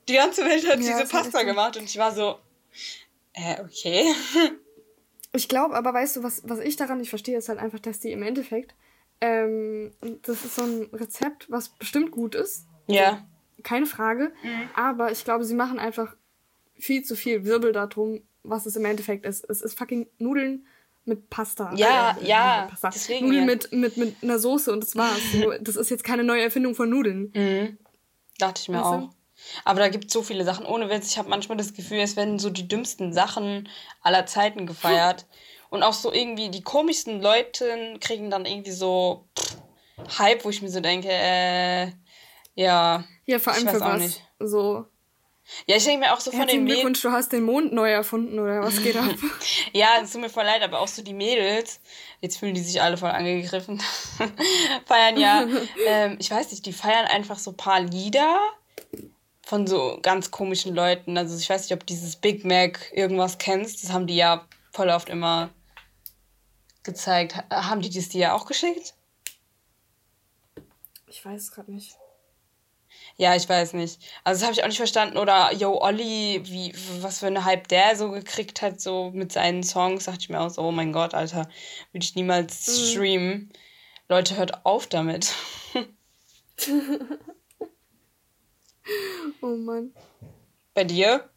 [0.09, 2.37] Die ganze Welt hat ja, diese Pasta gemacht und ich war so,
[3.33, 4.05] äh, okay.
[5.33, 7.99] Ich glaube, aber weißt du, was, was ich daran nicht verstehe, ist halt einfach, dass
[7.99, 8.73] die im Endeffekt,
[9.19, 12.67] ähm, das ist so ein Rezept, was bestimmt gut ist.
[12.87, 13.27] Ja
[13.65, 14.31] keine Frage.
[14.43, 14.69] Mhm.
[14.75, 16.15] Aber ich glaube, sie machen einfach
[16.77, 19.43] viel zu viel Wirbel darum, was es im Endeffekt ist.
[19.49, 20.65] Es ist fucking Nudeln
[21.03, 21.73] mit Pasta.
[21.75, 22.67] Ja, äh, ja.
[22.69, 22.89] Pasta.
[22.91, 23.53] Deswegen, Nudeln ja.
[23.53, 25.19] Mit, mit, mit einer Soße und das war's.
[25.61, 27.31] das ist jetzt keine neue Erfindung von Nudeln.
[27.35, 27.77] Mhm.
[28.37, 29.09] Dachte ich mir weißt auch.
[29.65, 30.65] Aber da gibt es so viele Sachen.
[30.65, 33.67] Ohne Witz, ich habe manchmal das Gefühl, es werden so die dümmsten Sachen
[34.01, 35.25] aller Zeiten gefeiert.
[35.69, 39.57] und auch so irgendwie die komischsten Leute kriegen dann irgendwie so pff,
[40.19, 41.91] Hype, wo ich mir so denke, äh,
[42.55, 43.03] ja.
[43.25, 44.01] Ja, vor allem für was?
[44.01, 44.21] Nicht.
[44.39, 44.85] So.
[45.67, 46.79] Ja, ich denke mir auch so von den Mädels.
[46.79, 49.13] Glückwunsch, du hast den Mond neu erfunden, oder was geht ab?
[49.73, 51.79] ja, es tut mir voll leid, aber auch so die Mädels,
[52.19, 53.79] jetzt fühlen die sich alle voll angegriffen,
[54.85, 55.45] feiern ja,
[55.85, 58.39] ähm, ich weiß nicht, die feiern einfach so ein paar Lieder
[59.43, 61.15] von so ganz komischen Leuten.
[61.15, 63.83] Also ich weiß nicht, ob dieses Big Mac irgendwas kennst.
[63.83, 65.51] Das haben die ja voll oft immer
[66.81, 67.35] gezeigt.
[67.51, 68.95] Haben die das dir ja auch geschickt?
[71.05, 71.95] Ich weiß es gerade nicht.
[73.17, 73.99] Ja, ich weiß nicht.
[74.23, 75.17] Also das habe ich auch nicht verstanden.
[75.17, 79.63] Oder Yo Olli, wie, was für eine Hype der so gekriegt hat, so mit seinen
[79.63, 81.47] Songs, dachte ich mir auch so, oh mein Gott, Alter,
[81.91, 82.71] würde ich niemals mhm.
[82.91, 83.53] streamen.
[84.09, 85.33] Leute, hört auf damit.
[89.41, 89.93] oh Mann.
[90.73, 91.29] Bei dir?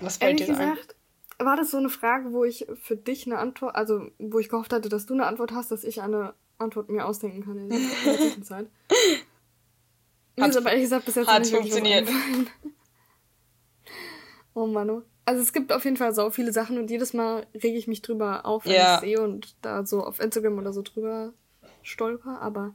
[0.00, 0.96] Was fällt Ehrlich dir gesagt,
[1.38, 1.46] ein?
[1.46, 4.72] war das so eine Frage, wo ich für dich eine Antwort, also wo ich gehofft
[4.72, 7.78] hatte, dass du eine Antwort hast, dass ich eine Antwort mir ausdenken kann in der
[10.40, 12.08] Hat, aber ehrlich gesagt bis jetzt hat nicht funktioniert.
[14.54, 14.90] oh Mann.
[14.90, 15.02] Oh.
[15.24, 18.02] Also es gibt auf jeden Fall so viele Sachen und jedes Mal rege ich mich
[18.02, 18.96] drüber auf, wenn ja.
[18.96, 21.32] ich sehe und da so auf Instagram oder so drüber
[21.82, 22.74] stolper, aber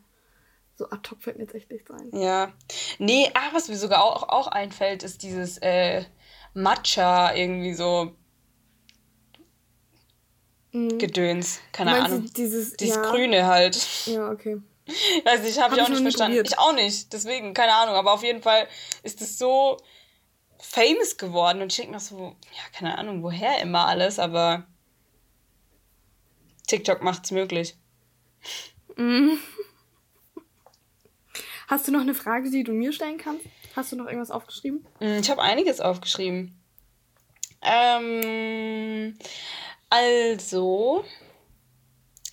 [0.76, 2.10] so ad hoc fällt mir jetzt echt nichts ein.
[2.14, 2.54] Ja.
[3.00, 6.04] Nee, ah, was mir sogar auch, auch einfällt, ist dieses äh,
[6.54, 8.12] Matcha irgendwie so
[10.72, 10.98] mhm.
[10.98, 11.60] Gedöns.
[11.72, 12.26] Keine Ahnung.
[12.36, 13.02] Dieses, dieses ja.
[13.02, 14.06] Grüne halt.
[14.06, 14.62] Ja, okay.
[15.24, 16.38] Weiß nicht, habe hab ich auch nicht verstanden.
[16.38, 16.50] Probiert.
[16.50, 17.96] Ich auch nicht, deswegen, keine Ahnung.
[17.96, 18.68] Aber auf jeden Fall
[19.04, 19.78] ist es so
[20.60, 24.66] famous geworden und ich denke mir so, ja, keine Ahnung, woher immer alles, aber
[26.68, 27.76] TikTok macht's möglich.
[28.96, 29.40] Mhm.
[31.68, 33.46] Hast du noch eine Frage, die du mir stellen kannst?
[33.76, 34.86] Hast du noch irgendwas aufgeschrieben?
[35.00, 36.60] Mm, ich habe einiges aufgeschrieben.
[37.62, 39.18] Ähm,
[39.90, 41.04] also,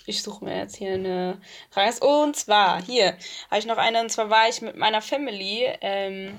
[0.06, 2.04] ich suche mir jetzt hier eine Frage.
[2.04, 3.16] Und zwar, hier
[3.50, 6.38] habe ich noch eine, und zwar war ich mit meiner Family ähm,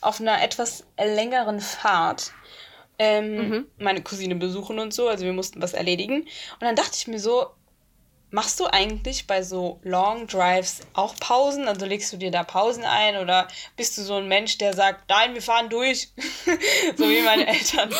[0.00, 2.32] auf einer etwas längeren Fahrt.
[2.98, 3.66] Ähm, mhm.
[3.78, 6.22] Meine Cousine besuchen und so, also wir mussten was erledigen.
[6.22, 7.46] Und dann dachte ich mir so,
[8.30, 11.66] machst du eigentlich bei so Long Drives auch Pausen?
[11.66, 15.08] Also legst du dir da Pausen ein oder bist du so ein Mensch, der sagt,
[15.08, 16.12] nein, wir fahren durch?
[16.96, 17.90] so wie meine Eltern.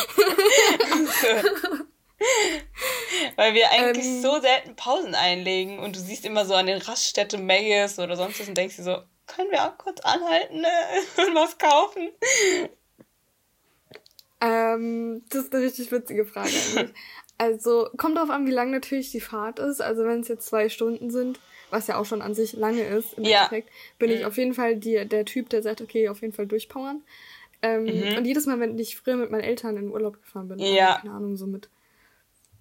[3.36, 6.78] Weil wir eigentlich ähm, so selten Pausen einlegen und du siehst immer so an den
[6.78, 10.68] Raststätten Maggis oder sonst was und denkst dir so, können wir auch kurz anhalten ne?
[11.16, 12.10] und was kaufen?
[14.40, 16.94] Ähm, das ist eine richtig witzige Frage eigentlich.
[17.38, 19.80] also, kommt darauf an, wie lang natürlich die Fahrt ist.
[19.80, 21.38] Also, wenn es jetzt zwei Stunden sind,
[21.70, 23.44] was ja auch schon an sich lange ist, im ja.
[23.44, 24.26] Endeffekt, bin ich mhm.
[24.26, 27.02] auf jeden Fall die, der Typ, der sagt, okay, auf jeden Fall durchpowern.
[27.62, 28.16] Ähm, mhm.
[28.16, 30.98] Und jedes Mal, wenn ich früher mit meinen Eltern in Urlaub gefahren bin, ja.
[31.00, 31.68] keine Ahnung, so mit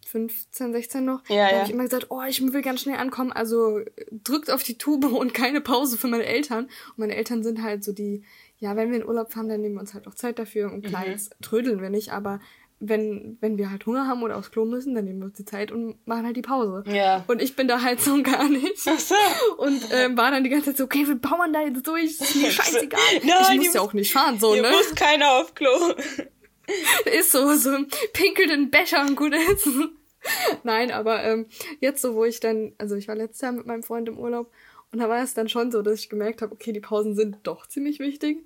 [0.10, 1.56] 15, 16 noch, ja, da ja.
[1.58, 3.80] habe ich immer gesagt, oh, ich will ganz schnell ankommen, also
[4.12, 6.66] drückt auf die Tube und keine Pause für meine Eltern.
[6.66, 8.24] Und meine Eltern sind halt so die,
[8.58, 10.86] ja, wenn wir in Urlaub fahren, dann nehmen wir uns halt auch Zeit dafür und
[10.86, 11.12] klar, mhm.
[11.12, 12.40] jetzt trödeln wir nicht, aber
[12.80, 15.46] wenn, wenn wir halt Hunger haben oder aufs Klo müssen, dann nehmen wir uns die
[15.46, 16.84] Zeit und machen halt die Pause.
[16.88, 17.26] Ja.
[17.28, 18.88] Und ich bin da halt so gar nicht.
[18.88, 19.16] Ach so.
[19.58, 22.36] Und ähm, war dann die ganze Zeit so, okay, wir powern da jetzt durch, ist
[22.36, 23.00] mir scheißegal.
[23.24, 24.72] Nein, ich muss ja auch nicht fahren, so, ne?
[24.72, 25.70] muss keiner auf Klo.
[27.06, 27.72] ist so, so
[28.14, 29.68] pinkelt in Becher und gut ist.
[30.64, 31.48] Nein, aber ähm,
[31.80, 34.52] jetzt so, wo ich dann, also ich war letztes Jahr mit meinem Freund im Urlaub
[34.92, 37.38] und da war es dann schon so, dass ich gemerkt habe, okay, die Pausen sind
[37.44, 38.44] doch ziemlich wichtig.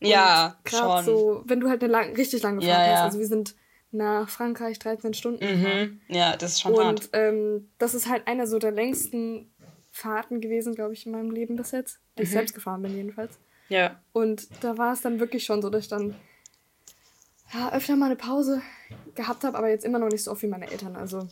[0.00, 2.88] Ja, gerade so, wenn du halt eine lang, richtig lange Fahrt ja, hast.
[2.88, 3.04] Ja.
[3.04, 3.54] Also wir sind
[3.92, 5.44] nach Frankreich 13 Stunden.
[5.44, 6.00] Mhm.
[6.08, 7.00] Ja, das ist schon und, hart.
[7.00, 9.52] Und ähm, das ist halt einer so der längsten
[9.90, 12.00] Fahrten gewesen, glaube ich, in meinem Leben bis jetzt.
[12.16, 12.24] Die mhm.
[12.24, 13.38] ich selbst gefahren bin jedenfalls.
[13.68, 14.00] Ja.
[14.12, 16.14] Und da war es dann wirklich schon so, dass ich dann
[17.52, 18.62] ja, öfter mal eine Pause
[19.14, 20.96] gehabt habe, aber jetzt immer noch nicht so oft wie meine Eltern.
[20.96, 21.28] Also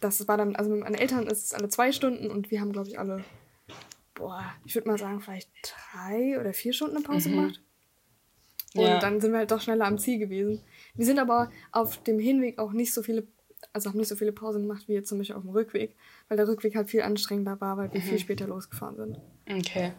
[0.00, 2.72] das war dann, also mit meinen Eltern ist es alle zwei Stunden und wir haben,
[2.72, 3.24] glaube ich, alle,
[4.14, 7.34] boah, ich würde mal sagen, vielleicht drei oder vier Stunden eine Pause mhm.
[7.34, 7.62] gemacht.
[8.74, 8.98] Und ja.
[9.00, 10.62] dann sind wir halt doch schneller am Ziel gewesen.
[10.94, 13.26] Wir sind aber auf dem Hinweg auch nicht so viele,
[13.72, 15.96] also haben nicht so viele Pausen gemacht wie jetzt zum Beispiel auf dem Rückweg,
[16.28, 18.04] weil der Rückweg halt viel anstrengender war, weil wir mhm.
[18.04, 19.20] viel später losgefahren sind.
[19.50, 19.92] Okay.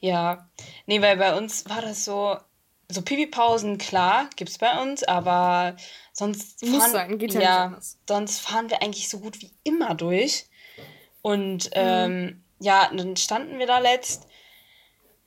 [0.00, 0.48] Ja.
[0.86, 2.36] Nee, weil bei uns war das so,
[2.88, 5.76] so Pipi-Pausen, klar, gibt's bei uns, aber
[6.12, 9.94] sonst fahren, Muss sein, geht ja, ja sonst fahren wir eigentlich so gut wie immer
[9.94, 10.46] durch.
[11.22, 11.70] Und mhm.
[11.74, 14.26] ähm, ja, dann standen wir da letzt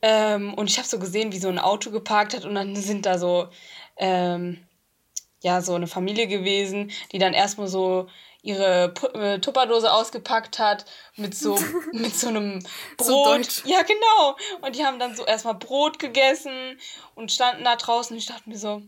[0.01, 3.05] ähm, und ich habe so gesehen, wie so ein Auto geparkt hat und dann sind
[3.05, 3.49] da so
[3.97, 4.65] ähm,
[5.41, 8.07] ja so eine Familie gewesen, die dann erstmal so
[8.41, 11.57] ihre P äh, Tupperdose ausgepackt hat mit so
[11.91, 12.59] mit so einem
[12.97, 13.51] Brot.
[13.51, 14.37] So ja, genau.
[14.61, 16.79] Und die haben dann so erstmal Brot gegessen
[17.15, 18.81] und standen da draußen und ich dachte mir so,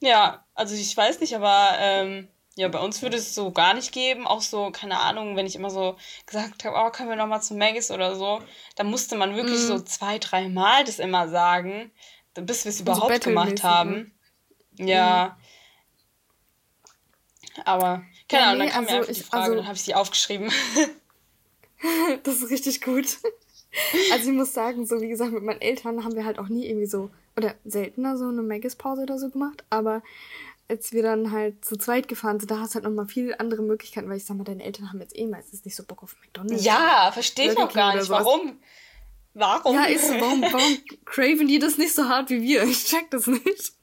[0.00, 3.92] ja, also ich weiß nicht, aber ähm, ja, bei uns würde es so gar nicht
[3.92, 4.26] geben.
[4.26, 7.40] Auch so, keine Ahnung, wenn ich immer so gesagt habe, oh, können wir noch mal
[7.40, 8.42] zu Maggis oder so,
[8.76, 9.66] da musste man wirklich mm.
[9.66, 11.92] so zwei, drei Mal das immer sagen
[12.42, 14.12] bis wir es überhaupt so gemacht haben.
[14.78, 14.90] Ne?
[14.90, 15.36] Ja.
[17.64, 19.82] Aber, keine ja, Ahnung, dann kam also mir einfach die Frage, also, dann habe ich
[19.82, 20.50] sie aufgeschrieben.
[22.22, 23.18] das ist richtig gut.
[24.12, 26.66] Also ich muss sagen, so wie gesagt, mit meinen Eltern haben wir halt auch nie
[26.66, 30.02] irgendwie so, oder seltener so eine Maggis-Pause oder so gemacht, aber
[30.68, 33.62] als wir dann halt zu zweit gefahren sind, da hast du halt nochmal viele andere
[33.62, 36.16] Möglichkeiten, weil ich sag mal, deine Eltern haben jetzt eh meistens nicht so Bock auf
[36.20, 36.64] McDonalds.
[36.64, 38.08] Ja, verstehe ich auch gar nicht.
[38.08, 38.58] Warum?
[39.34, 39.74] Warum?
[39.74, 42.64] Ja, ist so, warum, warum craven die das nicht so hart wie wir?
[42.64, 43.74] Ich check das nicht.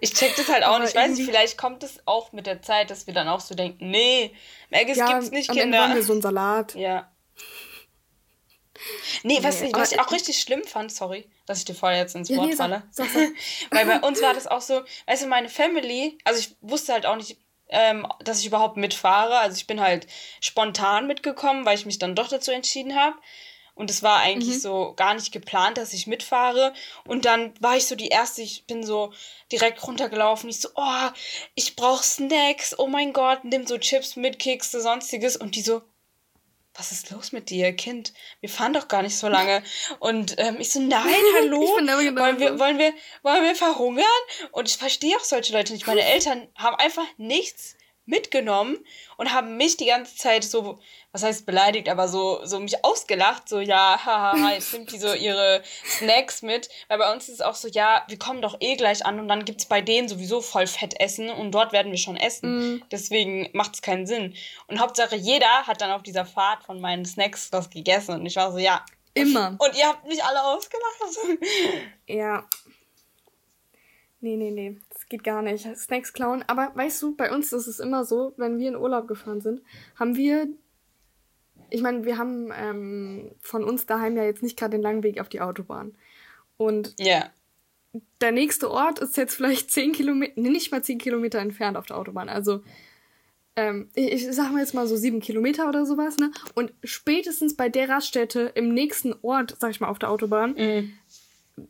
[0.00, 0.90] Ich check das halt auch nicht.
[0.90, 3.54] Ich weiß nicht, vielleicht kommt es auch mit der Zeit, dass wir dann auch so
[3.54, 4.34] denken, nee,
[4.70, 5.78] Maggis ja, gibt's nicht, am Kinder.
[5.78, 6.74] Ende wollen wir so einen Salat.
[6.74, 7.10] Ja.
[9.22, 11.98] Nee, was, nee, ich, was ich auch richtig schlimm fand, sorry, dass ich dir vorher
[11.98, 12.82] jetzt ins ja, Wort nee, falle.
[12.90, 13.30] Sag, sag,
[13.70, 13.70] sag.
[13.70, 17.06] Weil bei uns war das auch so, weißt du, meine Family, also ich wusste halt
[17.06, 19.38] auch nicht, ähm, dass ich überhaupt mitfahre.
[19.38, 20.06] Also ich bin halt
[20.40, 23.16] spontan mitgekommen, weil ich mich dann doch dazu entschieden habe.
[23.74, 24.60] Und es war eigentlich mhm.
[24.60, 26.74] so gar nicht geplant, dass ich mitfahre.
[27.06, 29.12] Und dann war ich so die erste, ich bin so
[29.50, 30.50] direkt runtergelaufen.
[30.50, 31.08] Ich so, oh,
[31.54, 32.78] ich brauche Snacks.
[32.78, 35.36] Oh mein Gott, nimm so Chips mit, Kekse, sonstiges.
[35.36, 35.82] Und die so,
[36.74, 38.12] was ist los mit dir, Kind?
[38.40, 39.62] Wir fahren doch gar nicht so lange.
[40.00, 41.02] Und ähm, ich so, nein,
[41.36, 41.60] hallo?
[41.60, 44.04] Wollen, wir, wollen, wir, wollen wir verhungern?
[44.52, 45.86] Und ich verstehe auch solche Leute nicht.
[45.86, 48.78] Meine Eltern haben einfach nichts mitgenommen
[49.16, 50.80] und haben mich die ganze Zeit so,
[51.12, 55.12] was heißt beleidigt, aber so, so mich ausgelacht, so, ja, haha, jetzt nimmt die so
[55.14, 58.76] ihre Snacks mit, weil bei uns ist es auch so, ja, wir kommen doch eh
[58.76, 61.92] gleich an und dann gibt es bei denen sowieso voll Fett essen und dort werden
[61.92, 62.76] wir schon essen.
[62.76, 62.82] Mm.
[62.90, 64.34] Deswegen macht es keinen Sinn.
[64.66, 68.36] Und Hauptsache, jeder hat dann auf dieser Fahrt von meinen Snacks was gegessen und ich
[68.36, 68.84] war so, ja.
[69.14, 69.56] Immer.
[69.58, 70.82] Und ihr habt mich alle ausgelacht.
[72.08, 72.44] Ja.
[74.22, 74.78] Nee, nee, nee
[75.12, 75.68] geht gar nicht.
[75.76, 76.42] Snacks klauen.
[76.48, 79.62] Aber weißt du, bei uns ist es immer so, wenn wir in Urlaub gefahren sind,
[79.94, 80.48] haben wir.
[81.70, 85.20] Ich meine, wir haben ähm, von uns daheim ja jetzt nicht gerade den langen Weg
[85.20, 85.94] auf die Autobahn.
[86.56, 87.30] Und yeah.
[88.20, 91.86] der nächste Ort ist jetzt vielleicht zehn Kilometer, nee, nicht mal zehn Kilometer entfernt auf
[91.86, 92.28] der Autobahn.
[92.28, 92.62] Also
[93.56, 96.30] ähm, ich, ich sag mal jetzt mal so sieben Kilometer oder sowas, ne?
[96.54, 100.92] Und spätestens bei der Raststätte im nächsten Ort, sag ich mal, auf der Autobahn, mm.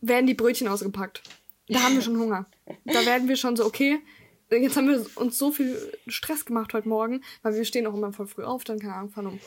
[0.00, 1.22] werden die Brötchen ausgepackt.
[1.68, 2.46] Da haben wir schon Hunger.
[2.84, 4.00] Da werden wir schon so, okay,
[4.50, 8.12] jetzt haben wir uns so viel Stress gemacht heute Morgen, weil wir stehen auch immer
[8.12, 9.40] voll früh auf, dann keine Ahnung, fahren um,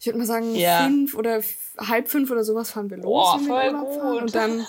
[0.00, 0.84] ich würde mal sagen, ja.
[0.84, 1.40] fünf oder
[1.78, 3.04] halb fünf oder sowas fahren wir los.
[3.04, 3.94] Boah, voll gut.
[3.94, 4.18] Fahren.
[4.18, 4.66] Und dann,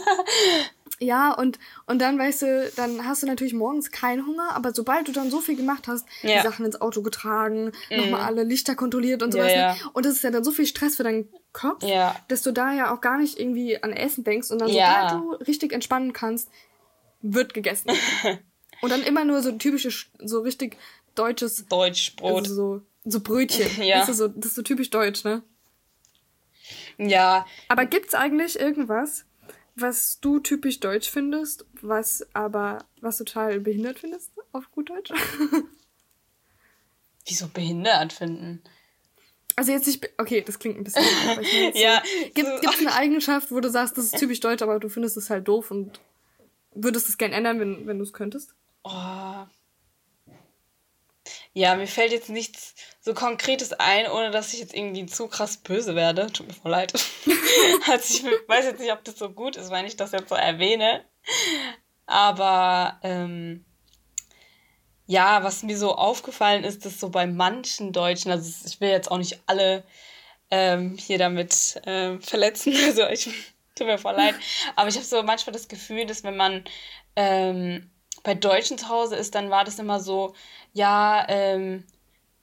[1.00, 5.08] ja, und, und dann, weißt du, dann hast du natürlich morgens keinen Hunger, aber sobald
[5.08, 6.38] du dann so viel gemacht hast, ja.
[6.38, 7.98] die Sachen ins Auto getragen, mhm.
[7.98, 9.78] nochmal alle Lichter kontrolliert und sowas, ja, ne?
[9.80, 9.90] ja.
[9.94, 12.16] und das ist ja dann so viel Stress für deinen Kopf, ja.
[12.28, 15.32] dass du da ja auch gar nicht irgendwie an Essen denkst und dann sobald du
[15.46, 16.50] richtig entspannen kannst,
[17.22, 17.92] wird gegessen.
[18.82, 20.78] und dann immer nur so typisches, so richtig
[21.16, 22.44] deutsches Deutschbrot.
[22.44, 23.84] Also so, so Brötchen.
[23.84, 24.00] ja.
[24.00, 25.44] Das ist, so, das ist so typisch deutsch, ne?
[26.98, 27.46] Ja.
[27.68, 29.26] Aber gibt's eigentlich irgendwas,
[29.76, 35.12] was du typisch deutsch findest, was aber, was total behindert findest, auf gut Deutsch?
[37.26, 38.62] Wieso behindert finden?
[39.58, 42.94] Also jetzt nicht, okay, das klingt ein bisschen, aber ich meine, ja, gibt es eine
[42.94, 46.00] Eigenschaft, wo du sagst, das ist typisch deutsch, aber du findest es halt doof und
[46.74, 48.54] würdest es gern ändern, wenn, wenn du es könntest?
[48.84, 49.46] Oh.
[51.58, 55.56] Ja, mir fällt jetzt nichts so Konkretes ein, ohne dass ich jetzt irgendwie zu krass
[55.56, 56.28] böse werde.
[56.34, 56.92] Tut mir voll leid.
[57.90, 60.36] also ich weiß jetzt nicht, ob das so gut ist, wenn ich das jetzt so
[60.36, 61.06] erwähne.
[62.08, 63.64] Aber ähm,
[65.08, 69.10] ja, was mir so aufgefallen ist, dass so bei manchen Deutschen, also ich will jetzt
[69.10, 69.86] auch nicht alle
[70.52, 73.30] ähm, hier damit ähm, verletzen, also ich
[73.76, 74.36] tut mir voll leid,
[74.76, 76.66] aber ich habe so manchmal das Gefühl, dass wenn man
[77.16, 77.90] ähm,
[78.26, 80.34] bei Deutschen zu Hause ist, dann war das immer so,
[80.74, 81.86] ja, ähm,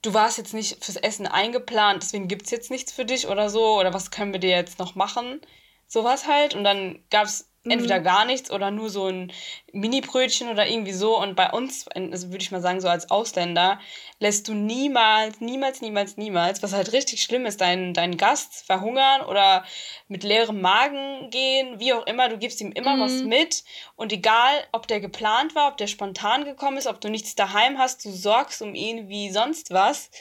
[0.01, 3.49] du warst jetzt nicht fürs Essen eingeplant, deswegen gibt es jetzt nichts für dich oder
[3.49, 5.41] so, oder was können wir dir jetzt noch machen?
[5.87, 6.55] Sowas halt.
[6.55, 8.03] Und dann gab es entweder mhm.
[8.03, 9.31] gar nichts oder nur so ein
[9.71, 11.17] Mini-Brötchen oder irgendwie so.
[11.17, 13.79] Und bei uns, also würde ich mal sagen, so als Ausländer,
[14.19, 19.21] lässt du niemals, niemals, niemals, niemals, was halt richtig schlimm ist, deinen, deinen Gast verhungern
[19.21, 19.63] oder
[20.09, 23.01] mit leerem Magen gehen, wie auch immer, du gibst ihm immer mhm.
[23.01, 23.63] was mit.
[23.95, 27.77] Und egal, ob der geplant war, ob der spontan gekommen ist, ob du nichts daheim
[27.77, 30.11] hast, du sorgst um ihn wie sonst was.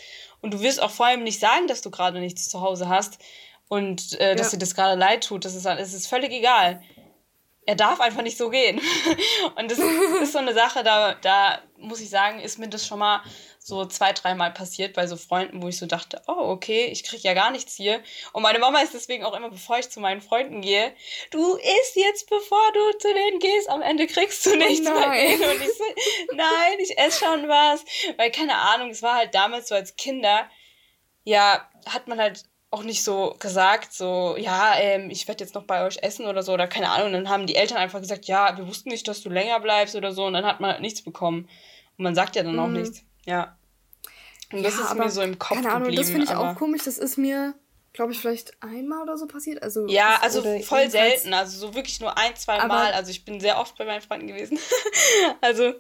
[0.41, 3.19] Und du wirst auch vor allem nicht sagen, dass du gerade nichts zu Hause hast
[3.69, 4.51] und äh, dass ja.
[4.53, 5.45] dir das gerade leid tut.
[5.45, 6.83] Das ist, das ist völlig egal
[7.65, 8.81] er darf einfach nicht so gehen.
[9.57, 12.99] Und das ist so eine Sache, da, da muss ich sagen, ist mir das schon
[12.99, 13.23] mal
[13.59, 17.23] so zwei, dreimal passiert bei so Freunden, wo ich so dachte, oh, okay, ich krieg
[17.23, 18.03] ja gar nichts hier.
[18.33, 20.93] Und meine Mama ist deswegen auch immer, bevor ich zu meinen Freunden gehe,
[21.31, 25.17] du isst jetzt, bevor du zu denen gehst, am Ende kriegst du nichts oh bei
[25.17, 25.45] denen.
[25.45, 25.85] Und ich so,
[26.35, 27.85] nein, ich esse schon was.
[28.17, 30.51] Weil, keine Ahnung, es war halt damals so als Kinder,
[31.23, 35.65] ja, hat man halt auch nicht so gesagt, so, ja, ähm, ich werde jetzt noch
[35.65, 37.09] bei euch essen oder so, oder keine Ahnung.
[37.09, 39.95] Und dann haben die Eltern einfach gesagt, ja, wir wussten nicht, dass du länger bleibst
[39.95, 40.25] oder so.
[40.25, 41.49] Und dann hat man halt nichts bekommen.
[41.99, 42.81] Und man sagt ja dann auch mhm.
[42.81, 43.03] nichts.
[43.27, 43.59] Ja.
[44.53, 46.03] Und das ja, ist mir so im Kopf keine Ahnung, geblieben.
[46.03, 46.85] Das finde ich auch komisch.
[46.85, 47.55] Das ist mir,
[47.93, 49.63] glaube ich, vielleicht einmal oder so passiert.
[49.63, 51.35] Also ja, also voll selten.
[51.35, 52.93] Also so wirklich nur ein, zwei Mal.
[52.93, 54.59] Also ich bin sehr oft bei meinen Freunden gewesen.
[55.43, 55.75] also.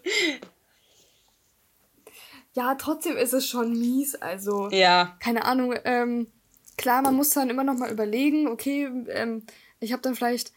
[2.53, 4.15] Ja, trotzdem ist es schon mies.
[4.15, 4.69] Also.
[4.71, 5.17] Ja.
[5.21, 5.75] Keine Ahnung.
[5.87, 6.31] Ähm,
[6.77, 9.45] klar, man muss dann immer noch mal überlegen, okay, ähm,
[9.81, 10.53] ich habe dann vielleicht.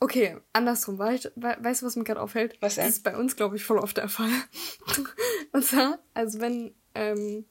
[0.00, 0.98] Okay, andersrum.
[0.98, 2.56] Weißt, weißt du, was mir gerade auffällt?
[2.60, 2.84] Was denn?
[2.84, 4.30] Das ist bei uns, glaube ich, voll oft der Fall.
[5.52, 7.46] Und zwar, also wenn ähm,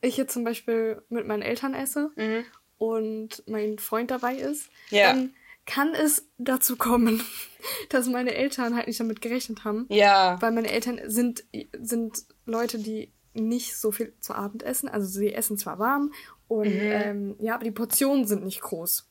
[0.00, 2.44] ich jetzt zum Beispiel mit meinen Eltern esse mhm.
[2.78, 5.12] und mein Freund dabei ist, ja.
[5.12, 5.34] dann
[5.66, 7.22] kann es dazu kommen,
[7.88, 9.86] dass meine Eltern halt nicht damit gerechnet haben.
[9.88, 10.36] Ja.
[10.40, 11.44] Weil meine Eltern sind,
[11.80, 14.88] sind Leute, die nicht so viel zu Abend essen.
[14.88, 16.12] Also sie essen zwar warm
[16.48, 16.80] und mhm.
[16.80, 19.08] ähm, ja, aber die Portionen sind nicht groß.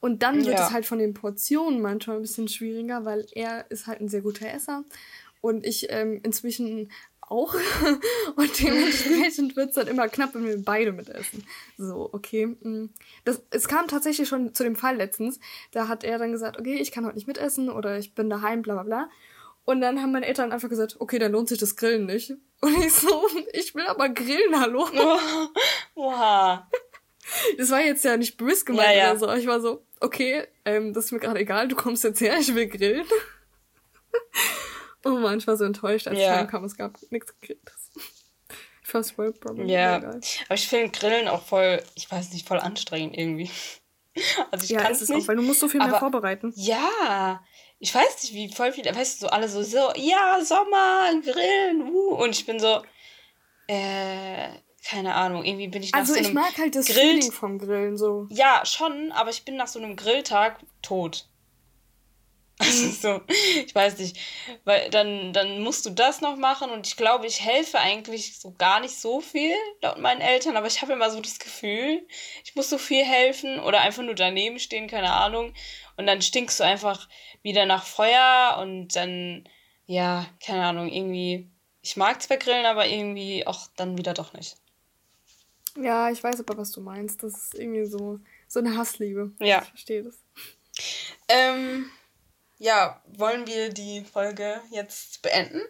[0.00, 0.66] Und dann wird ja.
[0.66, 4.20] es halt von den Portionen manchmal ein bisschen schwieriger, weil er ist halt ein sehr
[4.20, 4.84] guter Esser
[5.40, 6.90] und ich ähm, inzwischen
[7.28, 7.54] auch.
[8.36, 11.44] Und dementsprechend wird es dann immer knapp, wenn wir beide mitessen.
[11.76, 12.46] So, okay.
[12.46, 12.90] Mm.
[13.24, 15.40] Das, es kam tatsächlich schon zu dem Fall letztens.
[15.72, 18.62] Da hat er dann gesagt, okay, ich kann heute nicht mitessen oder ich bin daheim,
[18.62, 19.10] bla bla bla.
[19.66, 22.30] Und dann haben meine Eltern einfach gesagt, okay, dann lohnt sich das Grillen nicht.
[22.60, 24.88] Und ich so, ich will aber grillen, hallo.
[25.94, 26.60] Wow.
[27.58, 29.10] Das war jetzt ja nicht böse gemeint ja, ja.
[29.10, 29.32] oder so.
[29.34, 32.54] Ich war so, okay, ähm, das ist mir gerade egal, du kommst jetzt her, ich
[32.54, 33.06] will grillen.
[35.04, 36.42] oh man, ich war so enttäuscht, als ja.
[36.42, 37.90] ich kam, es gab nichts Gegrilltes.
[38.84, 39.68] First World Problem.
[39.68, 40.20] Ja, aber
[40.54, 43.50] ich finde Grillen auch voll, ich weiß nicht, voll anstrengend irgendwie.
[44.50, 46.50] Also ich ja, kann es nicht, auch, weil du musst so viel mehr vorbereiten.
[46.56, 47.44] Ja,
[47.78, 51.90] ich weiß nicht, wie voll viele, weißt du, so alle so, so, ja, Sommer, Grillen,
[51.92, 52.82] uh, und ich bin so,
[53.66, 54.48] äh,
[54.88, 57.14] keine Ahnung, irgendwie bin ich nach also so einem Also ich mag halt das Grill
[57.14, 58.26] Feeling vom Grillen so.
[58.30, 61.26] Ja, schon, aber ich bin nach so einem Grilltag tot.
[62.58, 63.20] Also so,
[63.66, 64.18] ich weiß nicht,
[64.64, 68.54] weil dann, dann musst du das noch machen und ich glaube, ich helfe eigentlich so
[68.56, 72.06] gar nicht so viel laut meinen Eltern, aber ich habe immer so das Gefühl,
[72.44, 75.52] ich muss so viel helfen oder einfach nur daneben stehen, keine Ahnung.
[75.96, 77.08] Und dann stinkst du einfach
[77.42, 79.48] wieder nach Feuer und dann,
[79.86, 81.48] ja, keine Ahnung, irgendwie,
[81.82, 84.56] ich mag zwar grillen, aber irgendwie auch dann wieder doch nicht.
[85.78, 87.22] Ja, ich weiß aber, was du meinst.
[87.22, 89.32] Das ist irgendwie so, so eine Hassliebe.
[89.40, 89.62] Ja.
[89.62, 90.18] Ich verstehe das.
[91.28, 91.90] Ähm,
[92.58, 95.60] ja, wollen wir die Folge jetzt beenden?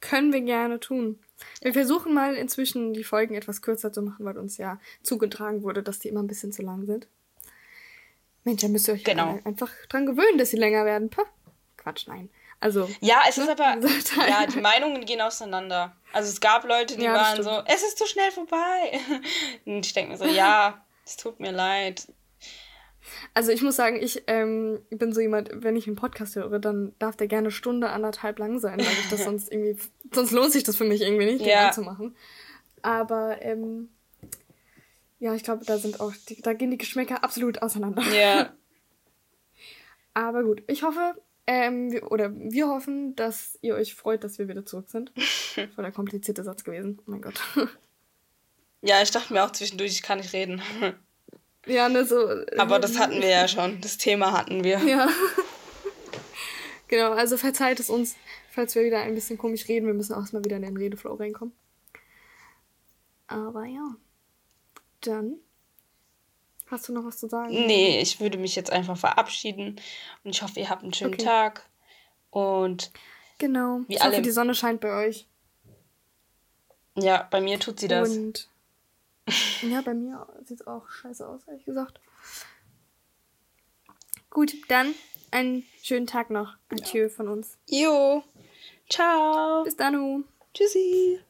[0.00, 1.18] Können wir gerne tun.
[1.60, 5.82] Wir versuchen mal inzwischen die Folgen etwas kürzer zu machen, weil uns ja zugetragen wurde,
[5.82, 7.06] dass die immer ein bisschen zu lang sind.
[8.44, 9.38] Mensch, dann müsst ihr euch genau.
[9.44, 11.10] einfach dran gewöhnen, dass sie länger werden.
[11.10, 11.24] Puh.
[11.76, 12.30] Quatsch, nein.
[12.60, 12.88] Also.
[13.00, 13.86] Ja, es ist ne, aber.
[14.28, 15.96] ja, die Meinungen gehen auseinander.
[16.12, 17.48] Also es gab Leute, die ja, waren stimmt.
[17.48, 19.00] so, es ist zu schnell vorbei.
[19.66, 22.06] Und ich denke mir so, ja, es tut mir leid.
[23.34, 26.94] Also ich muss sagen, ich ähm, bin so jemand, wenn ich einen Podcast höre, dann
[26.98, 29.78] darf der gerne Stunde, anderthalb lang sein, weil ich das sonst irgendwie,
[30.12, 31.66] sonst lohnt sich das für mich irgendwie nicht, den ja.
[31.68, 32.16] anzumachen.
[32.80, 33.90] Aber ähm,
[35.24, 38.02] ja, ich glaube, da sind auch, die, da gehen die Geschmäcker absolut auseinander.
[38.14, 38.52] Ja.
[40.12, 41.14] Aber gut, ich hoffe,
[41.46, 45.12] ähm, wir, oder wir hoffen, dass ihr euch freut, dass wir wieder zurück sind.
[45.74, 46.98] Voll der komplizierte Satz gewesen.
[47.00, 47.40] Oh mein Gott.
[48.86, 50.60] Ja, ich dachte mir auch zwischendurch, ich kann nicht reden.
[51.64, 52.28] Ja, ne, so.
[52.28, 53.80] Äh, Aber das hatten wir ja schon.
[53.80, 54.78] Das Thema hatten wir.
[54.80, 55.08] Ja.
[56.88, 58.16] genau, also verzeiht es uns,
[58.50, 59.86] falls wir wieder ein bisschen komisch reden.
[59.86, 61.54] Wir müssen auch erstmal wieder in den Redeflow reinkommen.
[63.26, 63.96] Aber ja.
[65.06, 65.36] Dann.
[66.66, 67.50] Hast du noch was zu sagen?
[67.50, 69.80] Nee, ich würde mich jetzt einfach verabschieden.
[70.24, 71.24] Und ich hoffe, ihr habt einen schönen okay.
[71.24, 71.68] Tag.
[72.30, 72.90] Und.
[73.38, 73.80] Genau.
[73.86, 74.12] Wie ich alle...
[74.12, 75.26] hoffe, die Sonne scheint bei euch.
[76.96, 78.10] Ja, bei mir tut sie das.
[78.10, 78.48] Und
[79.62, 82.00] ja, bei mir sieht es auch scheiße aus, ehrlich gesagt.
[84.30, 84.94] Gut, dann
[85.30, 86.56] einen schönen Tag noch.
[86.70, 87.08] Adieu ja.
[87.08, 87.58] von uns.
[87.68, 88.22] Jo.
[88.88, 89.64] Ciao.
[89.64, 90.24] Bis dann.
[90.54, 91.20] Tschüssi.